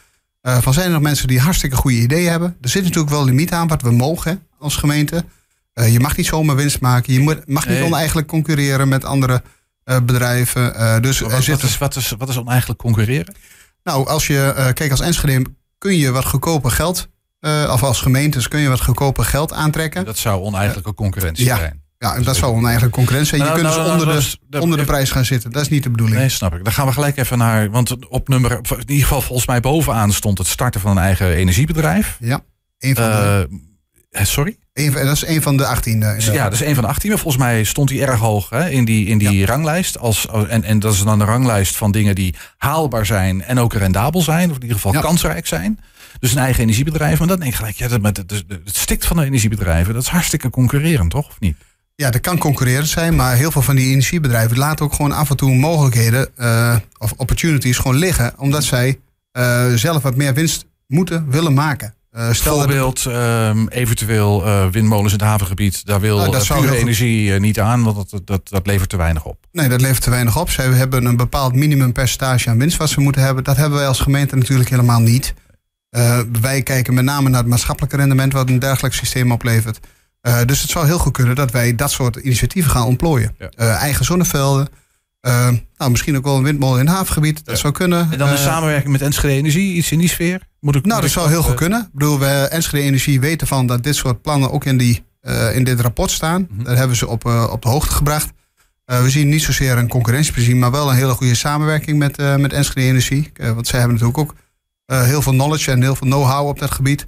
van 0.43 0.73
zijn 0.73 0.87
er 0.87 0.93
nog 0.93 1.03
mensen 1.03 1.29
die 1.29 1.41
hartstikke 1.41 1.77
goede 1.77 1.97
ideeën 1.97 2.31
hebben? 2.31 2.57
Er 2.61 2.69
zit 2.69 2.83
natuurlijk 2.83 3.11
wel 3.11 3.25
limiet 3.25 3.53
aan 3.53 3.69
wat 3.69 3.83
we 3.83 3.91
mogen 3.91 4.43
als 4.59 4.77
gemeente. 4.77 5.25
je 5.73 6.01
mag 6.01 6.17
niet 6.17 6.27
zomaar 6.27 6.57
winst 6.57 6.81
maken. 6.81 7.13
Je 7.13 7.21
moet, 7.21 7.49
mag 7.49 7.67
niet 7.67 7.79
nee. 7.79 7.87
oneigenlijk 7.87 8.29
concurreren 8.29 8.89
met 8.89 9.05
andere 9.05 9.43
bedrijven. 10.05 11.03
dus 11.03 11.21
wat, 11.21 11.31
wat, 11.47 11.63
is, 11.63 11.79
wat, 11.79 11.97
is, 11.97 12.15
wat 12.19 12.29
is 12.29 12.39
oneigenlijk 12.39 12.81
concurreren? 12.81 13.35
Nou, 13.83 14.09
als 14.09 14.27
je 14.27 14.53
kijkt 14.55 14.91
als 14.91 15.01
Enschede 15.01 15.47
kun 15.79 15.97
je 15.97 16.11
wat 16.11 16.25
goedkoper 16.25 16.71
geld 16.71 17.09
of 17.71 17.83
als 17.83 18.01
gemeentes 18.01 18.49
kun 18.49 18.61
je 18.61 18.69
wat 18.69 18.81
goedkoper 18.81 19.25
geld 19.25 19.53
aantrekken. 19.53 20.05
Dat 20.05 20.19
zou 20.19 20.43
oneigenlijke 20.43 20.95
concurrentie 20.95 21.45
ja. 21.45 21.57
zijn. 21.57 21.83
Ja, 21.99 22.15
en 22.15 22.23
dat 22.23 22.37
zou 22.37 22.55
oneigenlijke 22.55 22.97
concurrentie 22.97 23.37
zijn. 23.37 23.41
Je 23.41 23.47
nou, 23.47 23.61
kunt 23.61 23.87
nou, 23.87 23.99
dus 23.99 24.07
onder, 24.07 24.23
de, 24.23 24.37
de, 24.49 24.61
onder 24.61 24.79
de 24.79 24.85
prijs 24.85 25.11
gaan 25.11 25.25
zitten. 25.25 25.51
Dat 25.51 25.63
is 25.63 25.69
niet 25.69 25.83
de 25.83 25.91
bedoeling. 25.91 26.19
Nee, 26.19 26.29
snap 26.29 26.55
ik. 26.55 26.65
Dan 26.65 26.73
gaan 26.73 26.87
we 26.87 26.93
gelijk 26.93 27.17
even 27.17 27.39
naar. 27.39 27.71
Want 27.71 28.09
op 28.09 28.29
nummer. 28.29 28.53
In 28.53 28.79
ieder 28.79 29.07
geval, 29.07 29.21
volgens 29.21 29.47
mij 29.47 29.61
bovenaan 29.61 30.13
stond 30.13 30.39
het 30.39 30.47
starten 30.47 30.81
van 30.81 30.91
een 30.91 31.03
eigen 31.03 31.33
energiebedrijf. 31.33 32.17
Ja. 32.21 32.41
Een 32.79 32.95
van 32.95 33.11
de, 33.11 33.49
uh, 33.51 33.59
sorry? 34.11 34.57
Een, 34.73 34.93
dat 34.93 35.15
is 35.15 35.27
een 35.27 35.43
van 35.43 35.57
de 35.57 35.67
18. 35.67 36.01
Dus, 36.01 36.27
ja, 36.27 36.45
dat 36.45 36.53
is 36.53 36.61
een 36.61 36.75
van 36.75 36.85
de 36.85 36.91
18. 36.91 37.11
Maar 37.11 37.19
volgens 37.19 37.43
mij 37.43 37.65
stond 37.65 37.91
hij 37.91 38.01
erg 38.01 38.19
hoog 38.19 38.51
hè, 38.51 38.69
in 38.69 38.85
die, 38.85 39.07
in 39.07 39.19
die 39.19 39.33
ja. 39.39 39.47
ranglijst. 39.47 39.99
Als, 39.99 40.27
en, 40.49 40.65
en 40.65 40.79
dat 40.79 40.93
is 40.93 41.03
dan 41.03 41.21
een 41.21 41.27
ranglijst 41.27 41.77
van 41.77 41.93
dingen 41.93 42.15
die 42.15 42.35
haalbaar 42.57 43.07
zijn 43.07 43.43
en 43.43 43.59
ook 43.59 43.73
rendabel 43.73 44.21
zijn. 44.21 44.51
Of 44.51 44.57
in 44.57 44.63
ieder 44.63 44.77
geval 44.77 44.93
ja. 44.93 45.01
kansrijk 45.01 45.47
zijn. 45.47 45.79
Dus 46.21 46.33
een 46.33 46.39
eigen 46.39 46.63
energiebedrijf. 46.63 47.19
Maar 47.19 47.29
dan 47.29 47.39
denk 47.39 47.51
ik 47.51 47.57
gelijk, 47.57 47.77
ja, 47.77 47.89
dat, 47.89 48.17
het, 48.17 48.45
stikt 48.65 49.07
van 49.07 49.17
de 49.17 49.25
energiebedrijven. 49.25 49.95
Dat 49.95 50.03
is 50.03 50.09
hartstikke 50.09 50.51
concurrerend, 50.51 51.11
toch? 51.11 51.29
Of 51.29 51.41
niet? 51.41 51.57
Ja, 51.95 52.11
dat 52.11 52.21
kan 52.21 52.39
concurrerend 52.39 52.89
zijn, 52.89 53.17
maar 53.17 53.37
heel 53.37 53.51
veel 53.51 53.63
van 53.63 53.77
die 53.77 53.91
energiebedrijven 53.91 54.59
laten 54.59 54.85
ook 54.85 54.95
gewoon 54.95 55.13
af 55.13 55.31
en 55.31 55.37
toe 55.37 55.55
mogelijkheden 55.55 56.29
uh, 56.37 56.77
of 56.99 57.13
opportunities 57.17 57.77
gewoon 57.79 57.97
liggen, 57.97 58.33
omdat 58.37 58.65
zij 58.65 58.99
uh, 59.39 59.73
zelf 59.75 60.03
wat 60.03 60.17
meer 60.17 60.35
winst 60.35 60.67
moeten 60.87 61.31
willen 61.31 61.55
maken. 61.55 61.95
Uh, 62.17 62.33
stel 62.33 62.59
Voorbeeld, 62.59 63.05
het... 63.05 63.73
eventueel 63.73 64.43
windmolens 64.71 65.13
in 65.13 65.19
het 65.19 65.29
havengebied, 65.29 65.87
daar 65.87 66.01
wil 66.01 66.17
nou, 66.17 66.61
pure 66.61 66.77
energie 66.77 67.33
niet 67.33 67.61
aan, 67.61 67.83
want 67.83 68.11
dat, 68.11 68.27
dat, 68.27 68.49
dat 68.49 68.67
levert 68.67 68.89
te 68.89 68.97
weinig 68.97 69.25
op. 69.25 69.47
Nee, 69.53 69.69
dat 69.69 69.81
levert 69.81 70.03
te 70.03 70.11
weinig 70.11 70.41
op. 70.41 70.51
Zij 70.51 70.67
hebben 70.67 71.05
een 71.05 71.17
bepaald 71.17 71.55
minimumpercentage 71.55 72.51
aan 72.51 72.59
winst 72.59 72.77
wat 72.77 72.89
ze 72.89 73.01
moeten 73.01 73.23
hebben. 73.23 73.45
Dat 73.45 73.57
hebben 73.57 73.79
wij 73.79 73.89
als 73.89 74.01
gemeente 74.01 74.37
natuurlijk 74.37 74.71
helemaal 74.71 75.01
niet. 75.01 75.35
Wij 76.41 76.63
kijken 76.63 76.95
met 76.95 77.05
name 77.05 77.29
naar 77.29 77.41
het 77.41 77.49
maatschappelijke 77.49 77.97
rendement 77.97 78.33
wat 78.33 78.49
een 78.49 78.59
dergelijk 78.59 78.95
systeem 78.95 79.33
oplevert. 79.33 79.79
Dus 80.45 80.61
het 80.61 80.71
zou 80.71 80.87
heel 80.87 80.99
goed 80.99 81.13
kunnen 81.13 81.35
dat 81.35 81.51
wij 81.51 81.75
dat 81.75 81.91
soort 81.91 82.17
initiatieven 82.17 82.71
gaan 82.71 82.87
ontplooien. 82.87 83.37
Ja. 83.39 83.77
Eigen 83.77 84.05
zonnevelden. 84.05 84.69
Nou, 85.21 85.91
misschien 85.91 86.17
ook 86.17 86.25
wel 86.25 86.37
een 86.37 86.43
windmolen 86.43 86.81
in 86.81 86.87
het 86.87 86.95
havengebied. 86.95 87.45
Dat 87.45 87.55
ja. 87.55 87.61
zou 87.61 87.73
kunnen. 87.73 88.09
En 88.13 88.19
dan 88.19 88.31
de 88.31 88.37
samenwerking 88.37 88.93
met 88.93 89.03
Enschede 89.03 89.35
Energie, 89.35 89.75
iets 89.75 89.93
in 89.93 89.99
die 89.99 90.09
sfeer? 90.09 90.41
Moet 90.61 90.75
ik, 90.75 90.85
nou, 90.85 91.01
dat 91.01 91.11
zou 91.11 91.29
heel 91.29 91.43
goed 91.43 91.55
kunnen. 91.55 91.81
Ik 91.81 91.93
bedoel, 91.93 92.19
we 92.19 92.27
Enschede 92.27 92.85
Energie 92.85 93.21
weten 93.21 93.47
van 93.47 93.67
dat 93.67 93.83
dit 93.83 93.97
soort 93.97 94.23
plannen 94.23 94.51
ook 94.51 94.65
in, 94.65 94.77
die, 94.77 95.05
in 95.53 95.65
dit 95.65 95.81
rapport 95.81 96.11
staan. 96.11 96.41
Mm 96.41 96.57
-hmm. 96.57 96.65
Daar 96.65 96.77
hebben 96.77 96.97
ze 96.97 97.09
op, 97.09 97.25
op 97.25 97.63
de 97.63 97.69
hoogte 97.69 97.93
gebracht. 97.93 98.33
we 98.85 99.11
zien 99.11 99.29
niet 99.29 99.43
zozeer 99.43 99.79
een 99.79 99.89
concurrentieprincipe, 99.89 100.57
maar 100.57 100.71
wel 100.71 100.91
een 100.91 100.97
hele 100.97 101.13
goede 101.13 101.35
samenwerking 101.35 101.99
met, 101.99 102.39
met 102.39 102.53
Enschede 102.53 102.87
Energie. 102.87 103.33
want 103.55 103.67
zij 103.67 103.79
hebben 103.79 103.99
natuurlijk 103.99 104.31
ook 104.31 104.35
heel 105.05 105.23
veel 105.23 105.33
knowledge 105.33 105.71
en 105.71 105.83
heel 105.83 105.97
veel 105.97 106.07
know-how 106.07 106.49
op 106.49 106.59
dat 106.59 106.71
gebied. 106.71 107.07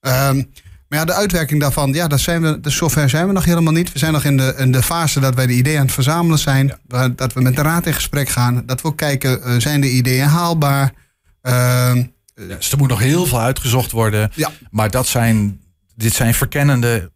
Um, 0.00 0.50
maar 0.88 0.98
ja, 0.98 1.04
de 1.04 1.12
uitwerking 1.14 1.60
daarvan, 1.60 1.92
ja, 1.92 2.06
dat 2.06 2.20
zijn 2.20 2.42
we, 2.42 2.60
dus 2.60 2.76
zover 2.76 3.08
zijn 3.08 3.26
we 3.26 3.32
nog 3.32 3.44
helemaal 3.44 3.72
niet. 3.72 3.92
We 3.92 3.98
zijn 3.98 4.12
nog 4.12 4.24
in 4.24 4.36
de, 4.36 4.54
in 4.56 4.72
de 4.72 4.82
fase 4.82 5.20
dat 5.20 5.34
wij 5.34 5.46
de 5.46 5.52
ideeën 5.52 5.78
aan 5.78 5.84
het 5.84 5.94
verzamelen 5.94 6.38
zijn. 6.38 6.78
Ja. 6.88 7.08
Dat 7.08 7.32
we 7.32 7.40
met 7.40 7.56
de 7.56 7.62
raad 7.62 7.86
in 7.86 7.94
gesprek 7.94 8.28
gaan. 8.28 8.62
Dat 8.66 8.82
we 8.82 8.88
ook 8.88 8.96
kijken, 8.96 9.40
uh, 9.44 9.54
zijn 9.58 9.80
de 9.80 9.90
ideeën 9.90 10.26
haalbaar? 10.26 10.92
Uh, 11.42 11.52
Ja, 11.54 12.54
dus 12.54 12.72
er 12.72 12.78
moet 12.78 12.88
nog 12.88 12.98
heel 12.98 13.26
veel 13.26 13.40
uitgezocht 13.40 13.90
worden. 13.90 14.30
Ja. 14.34 14.50
Maar 14.70 14.90
dat 14.90 15.06
zijn, 15.06 15.60
dit 15.94 16.14
zijn 16.14 16.34
verkennende, 16.34 17.10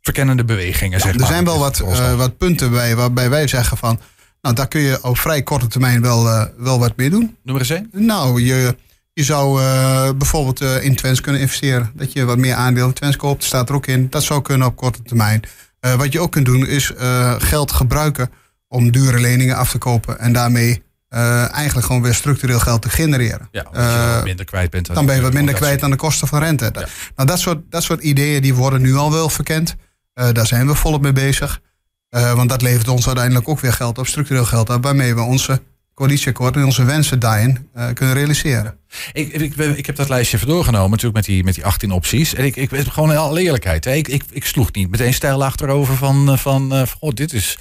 verkennende 0.00 0.44
bewegingen. 0.44 1.00
zeg 1.00 1.12
er 1.12 1.18
maar. 1.18 1.28
zijn 1.28 1.44
wel 1.44 1.58
wat, 1.58 1.80
uh, 1.80 2.14
wat 2.14 2.36
punten 2.36 2.70
bij 2.70 2.96
waarbij 2.96 3.30
wij 3.30 3.46
zeggen 3.46 3.76
van. 3.76 4.00
Nou, 4.42 4.54
daar 4.54 4.68
kun 4.68 4.80
je 4.80 4.98
op 5.02 5.18
vrij 5.18 5.42
korte 5.42 5.66
termijn 5.66 6.02
wel, 6.02 6.26
uh, 6.26 6.44
wel 6.56 6.78
wat 6.78 6.96
mee 6.96 7.10
doen. 7.10 7.20
Noem 7.20 7.36
maar 7.42 7.58
eens 7.58 7.70
één. 7.70 7.88
Nou, 7.92 8.42
je, 8.42 8.76
je 9.12 9.24
zou 9.24 9.60
uh, 9.60 10.10
bijvoorbeeld 10.16 10.60
in 10.60 10.96
Twens 10.96 11.20
kunnen 11.20 11.40
investeren. 11.40 11.90
Dat 11.94 12.12
je 12.12 12.24
wat 12.24 12.38
meer 12.38 12.54
aandelen 12.54 12.88
in 12.88 12.94
Twens 12.94 13.16
koopt. 13.16 13.44
staat 13.44 13.68
er 13.68 13.74
ook 13.74 13.86
in. 13.86 14.10
Dat 14.10 14.22
zou 14.22 14.42
kunnen 14.42 14.66
op 14.66 14.76
korte 14.76 15.02
termijn. 15.02 15.42
wat 15.80 16.12
je 16.12 16.20
ook 16.20 16.32
kunt 16.32 16.46
doen 16.46 16.66
is 16.66 16.92
geld 17.38 17.72
gebruiken 17.72 18.30
om 18.68 18.90
dure 18.90 19.20
leningen 19.20 19.56
af 19.56 19.70
te 19.70 19.78
kopen. 19.78 20.18
En 20.18 20.32
daarmee 20.32 20.82
eigenlijk 21.08 21.86
gewoon 21.86 22.02
weer 22.02 22.14
structureel 22.14 22.58
geld 22.58 22.82
te 22.82 22.88
genereren. 22.88 23.48
Ja, 23.50 23.62
als 23.62 23.76
je 23.76 24.14
uh, 24.16 24.22
minder 24.22 24.44
kwijt 24.44 24.70
bent. 24.70 24.86
Dan, 24.86 24.94
dan 24.94 25.06
ben 25.06 25.14
je 25.16 25.22
wat 25.22 25.32
minder 25.32 25.54
kwijt 25.54 25.82
aan 25.82 25.90
de 25.90 25.96
kosten 25.96 26.28
van 26.28 26.38
rente. 26.38 26.70
Ja. 26.72 26.86
Nou, 27.16 27.28
dat 27.28 27.40
soort, 27.40 27.58
dat 27.68 27.82
soort 27.82 28.02
ideeën 28.02 28.42
die 28.42 28.54
worden 28.54 28.82
nu 28.82 28.94
al 28.94 29.12
wel 29.12 29.28
verkend. 29.28 29.74
Daar 30.14 30.46
zijn 30.46 30.66
we 30.66 30.74
volop 30.74 31.02
mee 31.02 31.12
bezig. 31.12 31.60
want 32.08 32.48
dat 32.48 32.62
levert 32.62 32.88
ons 32.88 33.06
uiteindelijk 33.06 33.48
ook 33.48 33.60
weer 33.60 33.72
geld 33.72 33.98
op, 33.98 34.06
structureel 34.06 34.44
geld 34.44 34.70
op, 34.70 34.82
waarmee 34.82 35.14
we 35.14 35.20
onze 35.20 35.62
coalitieakkoord 35.94 36.56
en 36.56 36.64
onze 36.64 36.84
wensen 36.84 37.18
daarin 37.18 37.70
kunnen 37.94 38.14
realiseren. 38.14 38.76
Ik, 39.12 39.32
ik, 39.32 39.56
ik, 39.56 39.86
heb 39.86 39.96
dat 39.96 40.08
lijstje 40.08 40.36
even 40.36 40.48
doorgenomen, 40.48 40.90
natuurlijk 40.90 41.16
met 41.16 41.24
die, 41.24 41.44
met 41.44 41.54
die 41.54 41.64
18 41.64 41.90
opties. 41.90 42.34
En 42.34 42.44
ik, 42.44 42.56
ik 42.56 42.70
gewoon 42.70 43.10
in 43.10 43.16
alle 43.16 43.40
eerlijkheid, 43.40 43.84
hè, 43.84 43.92
ik, 43.92 44.08
ik, 44.08 44.22
ik 44.30 44.44
sloeg 44.44 44.72
niet 44.72 44.90
meteen 44.90 45.14
stijl 45.14 45.44
achterover 45.44 45.96
van, 45.96 46.38
van, 46.38 46.88
van 46.88 46.96
oh, 47.00 47.10
dit 47.14 47.32
is 47.32 47.58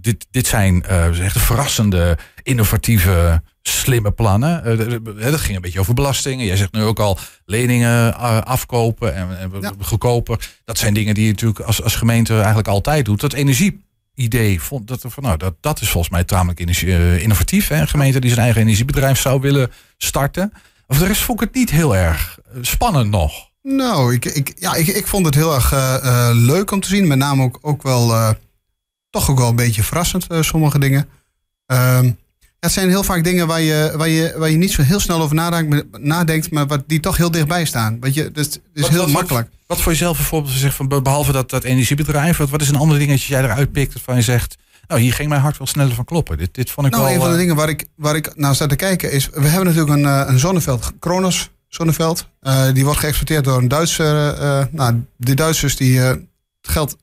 dit, 0.00 0.26
dit 0.30 0.46
zijn 0.46 0.82
echt 0.82 1.38
verrassende, 1.38 2.18
innovatieve, 2.42 3.42
slimme 3.62 4.10
plannen. 4.10 4.78
Dat 5.20 5.40
ging 5.40 5.56
een 5.56 5.62
beetje 5.62 5.80
over 5.80 5.94
belastingen. 5.94 6.46
Jij 6.46 6.56
zegt 6.56 6.72
nu 6.72 6.82
ook 6.82 7.00
al 7.00 7.18
leningen 7.44 8.14
afkopen 8.44 9.14
en, 9.14 9.38
en 9.38 9.60
ja. 9.60 9.72
goedkoper. 9.80 10.50
Dat 10.64 10.78
zijn 10.78 10.94
dingen 10.94 11.14
die 11.14 11.24
je 11.24 11.30
natuurlijk 11.30 11.60
als, 11.60 11.82
als 11.82 11.94
gemeente 11.94 12.34
eigenlijk 12.34 12.68
altijd 12.68 13.04
doet. 13.04 13.20
Dat 13.20 13.32
energieidee, 14.14 14.60
vond 14.60 14.88
dat, 14.88 15.04
van, 15.06 15.22
nou, 15.22 15.36
dat, 15.36 15.54
dat 15.60 15.80
is 15.80 15.90
volgens 15.90 16.12
mij 16.12 16.24
tamelijk 16.24 16.60
innovatief. 17.20 17.68
Hè? 17.68 17.80
Een 17.80 17.88
gemeente 17.88 18.20
die 18.20 18.30
zijn 18.30 18.42
eigen 18.42 18.62
energiebedrijf 18.62 19.20
zou 19.20 19.40
willen 19.40 19.72
starten. 19.96 20.52
Of 20.86 20.98
de 20.98 21.06
rest 21.06 21.22
vond 21.22 21.40
ik 21.40 21.46
het 21.46 21.56
niet 21.56 21.70
heel 21.70 21.96
erg 21.96 22.38
spannend 22.60 23.10
nog. 23.10 23.48
Nou, 23.62 24.14
ik, 24.14 24.24
ik, 24.24 24.52
ja, 24.58 24.74
ik, 24.74 24.86
ik 24.86 25.06
vond 25.06 25.26
het 25.26 25.34
heel 25.34 25.54
erg 25.54 25.72
uh, 25.72 26.30
leuk 26.32 26.70
om 26.70 26.80
te 26.80 26.88
zien. 26.88 27.06
Met 27.06 27.18
name 27.18 27.42
ook, 27.42 27.58
ook 27.60 27.82
wel 27.82 28.34
toch 29.10 29.30
ook 29.30 29.38
wel 29.38 29.48
een 29.48 29.56
beetje 29.56 29.82
verrassend, 29.82 30.26
sommige 30.40 30.78
dingen. 30.78 31.08
Um, 31.66 32.18
het 32.60 32.72
zijn 32.72 32.88
heel 32.88 33.02
vaak 33.02 33.24
dingen 33.24 33.46
waar 33.46 33.60
je, 33.60 33.92
waar 33.96 34.08
je, 34.08 34.34
waar 34.36 34.50
je 34.50 34.56
niet 34.56 34.72
zo 34.72 34.82
heel 34.82 35.00
snel 35.00 35.20
over 35.20 35.34
nadenkt, 35.34 35.98
nadenkt 35.98 36.50
maar 36.50 36.66
wat, 36.66 36.82
die 36.86 37.00
toch 37.00 37.16
heel 37.16 37.30
dichtbij 37.30 37.64
staan. 37.64 38.00
Weet 38.00 38.14
je, 38.14 38.30
dus 38.32 38.46
het 38.46 38.60
is 38.74 38.82
wat, 38.82 38.90
heel 38.90 39.00
wat, 39.00 39.10
makkelijk. 39.10 39.48
Wat, 39.66 39.80
voor 39.80 39.92
jezelf 39.92 40.16
bijvoorbeeld 40.16 40.54
zegt, 40.54 40.74
van, 40.74 40.88
behalve 40.88 41.32
dat, 41.32 41.50
dat 41.50 41.64
energiebedrijf, 41.64 42.36
wat, 42.36 42.50
wat 42.50 42.60
is 42.60 42.68
een 42.68 42.76
ander 42.76 42.98
dingetje 42.98 43.32
jij 43.32 43.42
eruit 43.42 43.72
pikt 43.72 43.92
waarvan 43.92 44.16
je 44.16 44.22
zegt, 44.22 44.56
nou 44.86 45.00
hier 45.00 45.12
ging 45.12 45.28
mijn 45.28 45.40
hart 45.40 45.58
wel 45.58 45.66
sneller 45.66 45.94
van 45.94 46.04
kloppen. 46.04 46.38
Dit, 46.38 46.54
dit 46.54 46.70
vond 46.70 46.86
ik 46.86 46.92
nou, 46.92 47.04
wel... 47.04 47.14
een 47.14 47.20
van 47.20 47.30
de 47.30 47.36
dingen 47.36 47.56
waar 47.56 47.68
ik, 47.68 47.86
waar 47.94 48.16
ik 48.16 48.36
naar 48.36 48.54
sta 48.54 48.66
te 48.66 48.76
kijken 48.76 49.12
is, 49.12 49.28
we 49.32 49.48
hebben 49.48 49.74
natuurlijk 49.74 49.96
een, 49.96 50.28
een 50.32 50.38
zonneveld, 50.38 50.92
Kronos 50.98 51.50
zonneveld. 51.68 52.28
Uh, 52.42 52.72
die 52.72 52.84
wordt 52.84 53.00
geëxporteerd 53.00 53.44
door 53.44 53.58
een 53.58 53.68
Duitser. 53.68 54.40
Uh, 54.40 54.64
nou, 54.70 55.04
die 55.16 55.34
Duitsers 55.34 55.76
die 55.76 56.00
geld 56.70 56.96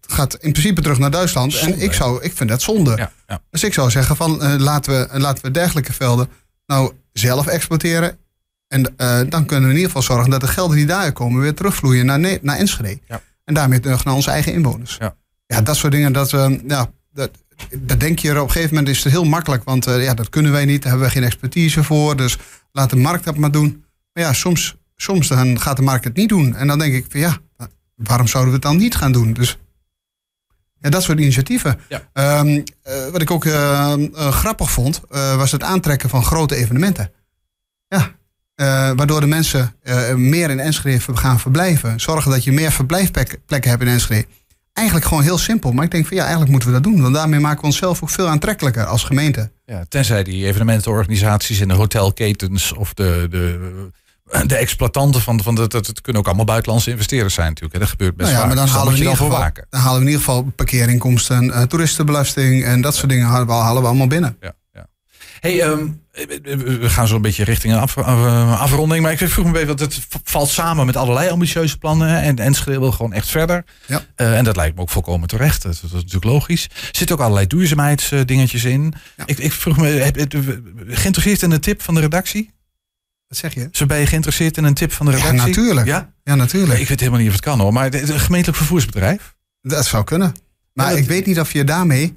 gaat 0.00 0.34
in 0.34 0.52
principe 0.52 0.80
terug 0.80 0.98
naar 0.98 1.10
Duitsland. 1.10 1.58
en 1.58 1.80
ik, 1.80 1.92
zou, 1.92 2.22
ik 2.22 2.32
vind 2.36 2.48
dat 2.48 2.62
zonde. 2.62 2.96
Ja, 2.96 3.12
ja. 3.26 3.40
Dus 3.50 3.64
ik 3.64 3.74
zou 3.74 3.90
zeggen 3.90 4.16
van 4.16 4.42
uh, 4.42 4.54
laten, 4.58 5.08
we, 5.10 5.18
laten 5.18 5.44
we 5.44 5.50
dergelijke 5.50 5.92
velden 5.92 6.28
nou 6.66 6.92
zelf 7.12 7.46
exporteren. 7.46 8.18
En 8.68 8.94
uh, 8.96 9.20
dan 9.28 9.46
kunnen 9.46 9.64
we 9.64 9.70
in 9.70 9.80
ieder 9.80 9.86
geval 9.86 10.02
zorgen 10.02 10.30
dat 10.30 10.40
de 10.40 10.46
gelden 10.46 10.76
die 10.76 10.86
daar 10.86 11.12
komen 11.12 11.40
weer 11.40 11.54
terugvloeien 11.54 12.06
naar, 12.06 12.18
ne 12.18 12.38
naar 12.42 12.56
Enschede. 12.56 12.98
En 13.44 13.54
daarmee 13.54 13.80
terug 13.80 14.04
naar 14.04 14.14
onze 14.14 14.30
eigen 14.30 14.52
inwoners. 14.52 14.96
Ja, 14.98 15.14
ja 15.46 15.62
dat 15.62 15.76
soort 15.76 15.92
dingen, 15.92 16.12
dat, 16.12 16.32
uh, 16.32 16.50
ja, 16.66 16.90
dat, 17.12 17.30
dat 17.78 18.00
denk 18.00 18.18
je 18.18 18.30
op 18.30 18.36
een 18.36 18.50
gegeven 18.50 18.74
moment 18.74 18.96
is 18.96 19.04
het 19.04 19.12
heel 19.12 19.24
makkelijk. 19.24 19.64
Want 19.64 19.84
ja, 19.84 20.14
dat 20.14 20.28
kunnen 20.28 20.52
wij 20.52 20.64
niet, 20.64 20.82
daar 20.82 20.90
hebben 20.90 21.08
we 21.08 21.14
geen 21.14 21.24
expertise 21.24 21.84
voor. 21.84 22.16
Dus 22.16 22.38
laat 22.72 22.90
de 22.90 22.96
markt 22.96 23.24
dat 23.24 23.36
maar 23.36 23.50
doen. 23.50 23.84
Maar 24.12 24.24
ja, 24.24 24.32
soms, 24.32 24.76
soms 24.96 25.28
dan 25.28 25.60
gaat 25.60 25.76
de 25.76 25.82
markt 25.82 26.04
het 26.04 26.16
niet 26.16 26.28
doen. 26.28 26.56
En 26.56 26.66
dan 26.66 26.78
denk 26.78 26.94
ik 26.94 27.06
van 27.08 27.20
ja, 27.20 27.38
waarom 28.04 28.26
zouden 28.26 28.52
we 28.52 28.58
het 28.58 28.68
dan 28.68 28.76
niet 28.76 28.94
gaan 28.94 29.12
doen? 29.12 29.32
Dus 29.32 29.58
ja, 30.80 30.90
dat 30.90 31.02
soort 31.02 31.18
initiatieven. 31.18 31.80
Ja. 31.88 32.38
Um, 32.40 32.48
uh, 32.48 32.62
wat 33.12 33.20
ik 33.22 33.30
ook 33.30 33.44
uh, 33.44 33.94
uh, 33.98 34.28
grappig 34.28 34.70
vond, 34.70 35.00
was 35.36 35.52
het 35.52 35.62
aantrekken 35.62 36.08
van 36.08 36.24
grote 36.24 36.56
evenementen. 36.56 37.10
Ja, 37.88 38.14
waardoor 38.94 39.20
de 39.20 39.26
mensen 39.26 39.74
meer 40.16 40.50
in 40.50 40.60
Enschede 40.60 41.16
gaan 41.16 41.40
verblijven. 41.40 42.00
Zorgen 42.00 42.30
dat 42.30 42.44
je 42.44 42.52
meer 42.52 42.72
verblijfplekken 42.72 43.70
hebt 43.70 43.82
in 43.82 43.88
Enschede. 43.88 44.26
Eigenlijk 44.72 45.06
gewoon 45.06 45.22
heel 45.22 45.38
simpel. 45.38 45.72
Maar 45.72 45.84
ik 45.84 45.90
denk 45.90 46.06
van 46.06 46.16
ja, 46.16 46.22
eigenlijk 46.22 46.50
moeten 46.50 46.68
we 46.68 46.74
dat 46.74 46.84
doen. 46.84 47.02
Want 47.02 47.14
daarmee 47.14 47.40
maken 47.40 47.60
we 47.60 47.66
onszelf 47.66 48.02
ook 48.02 48.10
veel 48.10 48.28
aantrekkelijker 48.28 48.84
als 48.84 49.04
gemeente. 49.04 49.50
Ja, 49.64 49.84
tenzij 49.88 50.22
die 50.22 50.46
evenementenorganisaties 50.46 51.60
in 51.60 51.68
de 51.68 51.74
hotelketens 51.74 52.72
of 52.72 52.94
de, 52.94 53.26
de 53.30 53.90
de 54.46 54.56
exploitanten 54.56 55.20
van, 55.20 55.42
van 55.42 55.54
dat, 55.54 55.72
het 55.72 56.00
kunnen 56.00 56.20
ook 56.20 56.26
allemaal 56.26 56.44
buitenlandse 56.44 56.90
investeerders 56.90 57.34
zijn 57.34 57.48
natuurlijk. 57.48 57.80
Dat 57.80 57.88
gebeurt 57.88 58.16
best 58.16 58.30
nou 58.30 58.42
ja, 58.42 58.48
vaak. 58.48 58.56
Maar 58.56 58.56
dan, 58.56 58.64
Dus 58.64 58.74
halen 58.74 58.92
we 58.92 58.98
in 58.98 59.04
ieder 59.04 59.18
geval, 59.18 59.50
dan 59.70 59.80
halen 59.80 60.00
we 60.00 60.06
in 60.06 60.12
ieder 60.12 60.24
geval 60.24 60.42
parkeerinkomsten, 60.42 61.44
uh, 61.44 61.62
toeristenbelasting 61.62 62.64
en 62.64 62.80
dat 62.80 62.94
soort 62.94 63.08
dingen 63.08 63.26
halen 63.26 63.46
we, 63.46 63.52
halen 63.52 63.82
we 63.82 63.88
allemaal 63.88 64.06
binnen. 64.06 64.36
Ja, 64.40 64.54
ja. 64.72 64.86
Hey, 65.40 65.62
um, 65.62 66.00
we 66.42 66.90
gaan 66.90 67.06
zo 67.06 67.14
een 67.14 67.22
beetje 67.22 67.44
richting 67.44 67.72
een 67.72 67.78
af, 67.78 67.96
uh, 67.96 68.60
afronding. 68.60 69.02
Maar 69.02 69.12
ik 69.12 69.18
vroeg 69.18 69.46
me 69.46 69.54
even, 69.54 69.66
want 69.66 69.80
het 69.80 70.06
valt 70.24 70.48
samen 70.48 70.86
met 70.86 70.96
allerlei 70.96 71.30
ambitieuze 71.30 71.78
plannen. 71.78 72.20
En 72.20 72.38
Enschede 72.38 72.78
wil 72.78 72.92
gewoon 72.92 73.12
echt 73.12 73.28
verder. 73.28 73.64
Ja. 73.86 74.02
Uh, 74.16 74.36
en 74.36 74.44
dat 74.44 74.56
lijkt 74.56 74.76
me 74.76 74.82
ook 74.82 74.90
volkomen 74.90 75.28
terecht. 75.28 75.62
Dat, 75.62 75.72
dat 75.72 75.84
is 75.84 75.92
natuurlijk 75.92 76.24
logisch. 76.24 76.64
Er 76.64 76.88
zitten 76.90 77.16
ook 77.16 77.22
allerlei 77.22 77.46
duurzaamheidsdingetjes 77.46 78.64
in. 78.64 78.94
Ja. 79.16 79.26
Ik, 79.26 79.38
ik 79.38 79.52
vroeg 79.52 79.76
me, 79.76 79.86
heb, 79.86 80.16
geïnteresseerd 80.86 81.42
in 81.42 81.50
de 81.50 81.58
tip 81.58 81.82
van 81.82 81.94
de 81.94 82.00
redactie? 82.00 82.50
Wat 83.32 83.40
zeg 83.40 83.54
je? 83.54 83.68
Zo 83.72 83.86
ben 83.86 83.98
je 83.98 84.06
geïnteresseerd 84.06 84.56
in 84.56 84.64
een 84.64 84.74
tip 84.74 84.92
van 84.92 85.06
de 85.06 85.12
redactie? 85.12 85.38
Ja, 85.38 85.46
natuurlijk. 85.46 85.86
Ja, 85.86 86.12
ja 86.24 86.34
natuurlijk. 86.34 86.80
Ik 86.80 86.88
weet 86.88 86.98
helemaal 87.00 87.20
niet 87.20 87.28
of 87.28 87.34
het 87.34 87.44
kan 87.44 87.60
hoor. 87.60 87.72
Maar 87.72 87.94
een 87.94 88.20
gemeentelijk 88.20 88.58
vervoersbedrijf? 88.58 89.34
Dat 89.62 89.86
zou 89.86 90.04
kunnen. 90.04 90.34
Maar 90.72 90.86
ja, 90.86 90.92
dat... 90.92 91.00
ik 91.00 91.08
weet 91.08 91.26
niet 91.26 91.40
of 91.40 91.52
je 91.52 91.64
daarmee 91.64 92.12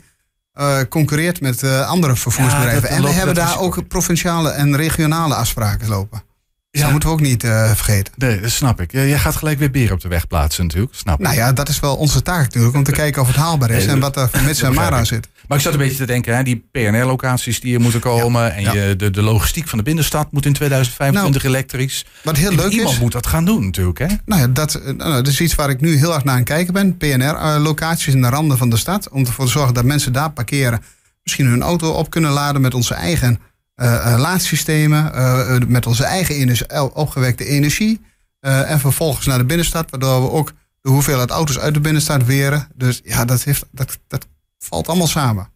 uh, 0.60 0.78
concurreert 0.90 1.42
met 1.42 1.64
uh, 1.64 1.88
andere 1.88 2.16
vervoersbedrijven. 2.16 2.90
Ja, 2.90 2.96
en 2.96 3.04
we 3.04 3.10
hebben 3.10 3.36
daar 3.36 3.60
ook 3.60 3.88
provinciale 3.88 4.50
en 4.50 4.76
regionale 4.76 5.36
afspraken 5.36 5.88
lopen. 5.88 6.24
Dus 6.72 6.82
dat 6.82 6.92
moeten 6.92 7.10
we 7.10 7.16
ook 7.16 7.22
niet 7.22 7.44
uh, 7.44 7.72
vergeten. 7.72 8.14
Nee, 8.18 8.40
dat 8.40 8.52
snap 8.52 8.82
ik. 8.82 8.92
Jij 8.92 9.20
gaat 9.20 9.36
gelijk 9.36 9.60
weer 9.60 9.72
beren 9.72 9.94
op 9.94 10.02
de 10.02 10.08
weg 10.08 10.28
plaatsen 10.28 10.64
natuurlijk. 10.64 10.96
Snap 10.96 11.20
nou 11.20 11.36
ja, 11.36 11.54
dat 11.54 11.70
is 11.70 11.80
wel 11.80 11.96
onze 11.96 12.22
taak 12.22 12.42
natuurlijk. 12.42 12.76
Om 12.76 12.84
te 12.84 12.92
kijken 12.92 13.22
of 13.22 13.28
het 13.28 13.36
haalbaar 13.36 13.70
is. 13.70 13.86
en 13.86 14.00
wat 14.00 14.16
er 14.16 14.30
voor 14.30 14.42
mits 14.42 14.62
en 14.62 14.74
mara 14.74 15.04
zit. 15.04 15.28
Maar 15.48 15.58
ik 15.58 15.64
zat 15.64 15.74
een 15.74 15.80
beetje 15.80 15.98
te 15.98 16.06
denken, 16.06 16.36
hè, 16.36 16.44
die 16.44 16.68
PNR-locaties 16.72 17.60
die 17.60 17.74
er 17.76 17.82
moeten 17.82 18.00
komen. 18.00 18.42
Ja, 18.42 18.50
en 18.50 18.62
ja. 18.62 18.74
je, 18.74 18.96
de, 18.96 19.10
de 19.10 19.22
logistiek 19.22 19.68
van 19.68 19.78
de 19.78 19.84
binnenstad 19.84 20.32
moet 20.32 20.46
in 20.46 20.54
2025 20.54 21.44
nou, 21.44 21.56
elektrisch. 21.56 22.06
Wat 22.24 22.38
heel 22.38 22.52
leuk 22.52 22.72
Iemand 22.72 22.94
is. 22.94 23.00
moet 23.00 23.12
dat 23.12 23.28
gaan 23.28 23.46
doen 23.46 23.66
natuurlijk. 23.66 24.00
Hè? 24.00 24.08
Nou 24.26 24.42
ja, 24.42 24.48
dat, 24.48 24.82
nou, 24.84 25.14
dat 25.14 25.28
is 25.28 25.42
iets 25.42 25.56
waar 25.56 25.70
ik 25.70 25.82
nu 25.82 25.98
heel 25.98 26.14
erg 26.14 26.24
naar 26.24 26.34
aan 26.34 26.40
het 26.40 26.50
kijken 26.50 26.74
ben. 26.74 26.98
PNR-locaties 26.98 28.14
in 28.14 28.22
de 28.22 28.30
randen 28.30 28.58
van 28.58 28.70
de 28.70 28.78
stad. 28.78 29.10
Om 29.10 29.26
ervoor 29.26 29.46
te 29.46 29.52
zorgen 29.52 29.74
dat 29.74 29.84
mensen 29.84 30.14
daar 30.14 30.32
parkeren. 30.32 30.82
Misschien 31.24 31.46
hun 31.46 31.62
auto 31.62 31.92
op 31.92 32.10
kunnen 32.10 32.32
laden 32.32 32.62
met 32.62 32.74
onze 32.74 32.94
eigen 32.94 33.40
uh, 33.76 33.86
uh, 33.86 34.16
laadsystemen. 34.18 35.12
Uh, 35.16 35.58
met 35.68 35.86
onze 35.86 36.04
eigen 36.04 36.36
energie, 36.36 36.94
opgewekte 36.94 37.46
energie. 37.46 38.02
en 38.40 38.80
vervolgens 38.80 39.26
naar 39.26 39.38
de 39.38 39.46
binnenstad. 39.46 39.90
Waardoor 39.90 40.22
we 40.22 40.32
ook 40.32 40.52
de 40.82 40.90
hoeveelheid 40.90 41.30
auto's 41.30 41.60
uit 41.60 41.74
de 41.74 41.80
binnenstad 41.80 42.26
weren. 42.26 42.68
Dus 42.76 43.02
ja, 43.04 43.26
dat, 43.26 43.44
heeft, 43.44 43.66
dat, 43.72 43.98
dat 44.08 44.28
valt 44.58 44.88
allemaal 44.88 45.08
samen. 45.08 45.50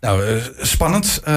Nou, 0.00 0.26
uh, 0.26 0.44
spannend. 0.60 1.20
Uh, 1.28 1.34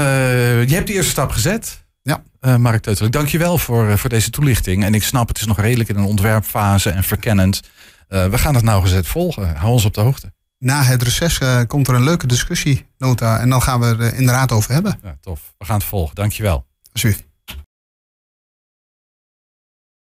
je 0.68 0.74
hebt 0.76 0.88
de 0.88 0.94
eerste 0.94 1.12
stap 1.12 1.32
gezet. 1.32 1.86
Ja. 2.02 2.24
Uh, 2.42 2.56
Mark 2.56 2.82
Teutelik, 2.82 3.12
dank 3.12 3.28
je 3.28 3.38
wel 3.38 3.58
voor, 3.58 3.98
voor 3.98 4.10
deze 4.10 4.30
toelichting. 4.30 4.84
En 4.84 4.94
ik 4.94 5.04
snap, 5.04 5.28
het 5.28 5.38
is 5.40 5.46
nog 5.46 5.60
redelijk 5.60 5.90
in 5.90 5.96
een 5.96 6.06
ontwerpfase 6.06 6.90
en 6.90 7.04
verkennend. 7.04 7.62
we 8.08 8.38
gaan 8.38 8.56
het 8.56 8.64
nauwgezet 8.64 9.08
volgen. 9.08 9.56
Hou 9.56 9.72
ons 9.72 9.86
op 9.86 9.94
de 9.94 10.02
hoogte. 10.02 10.34
Na 10.60 10.84
het 10.84 11.04
reces 11.04 11.40
komt 11.68 11.88
er 11.88 11.94
een 11.94 12.04
leuke 12.04 12.28
discussienota. 12.28 13.40
En 13.40 13.50
dan 13.50 13.62
gaan 13.62 13.80
we 13.80 13.86
er 13.86 14.14
inderdaad 14.14 14.52
over 14.52 14.72
hebben. 14.72 15.00
Ja, 15.04 15.18
tof. 15.22 15.54
We 15.58 15.66
gaan 15.66 15.78
het 15.78 15.88
volgen. 15.88 16.16
Dank 16.16 16.32
je 16.32 16.44
wel. 16.44 16.66
Alsjeblieft. 16.94 17.28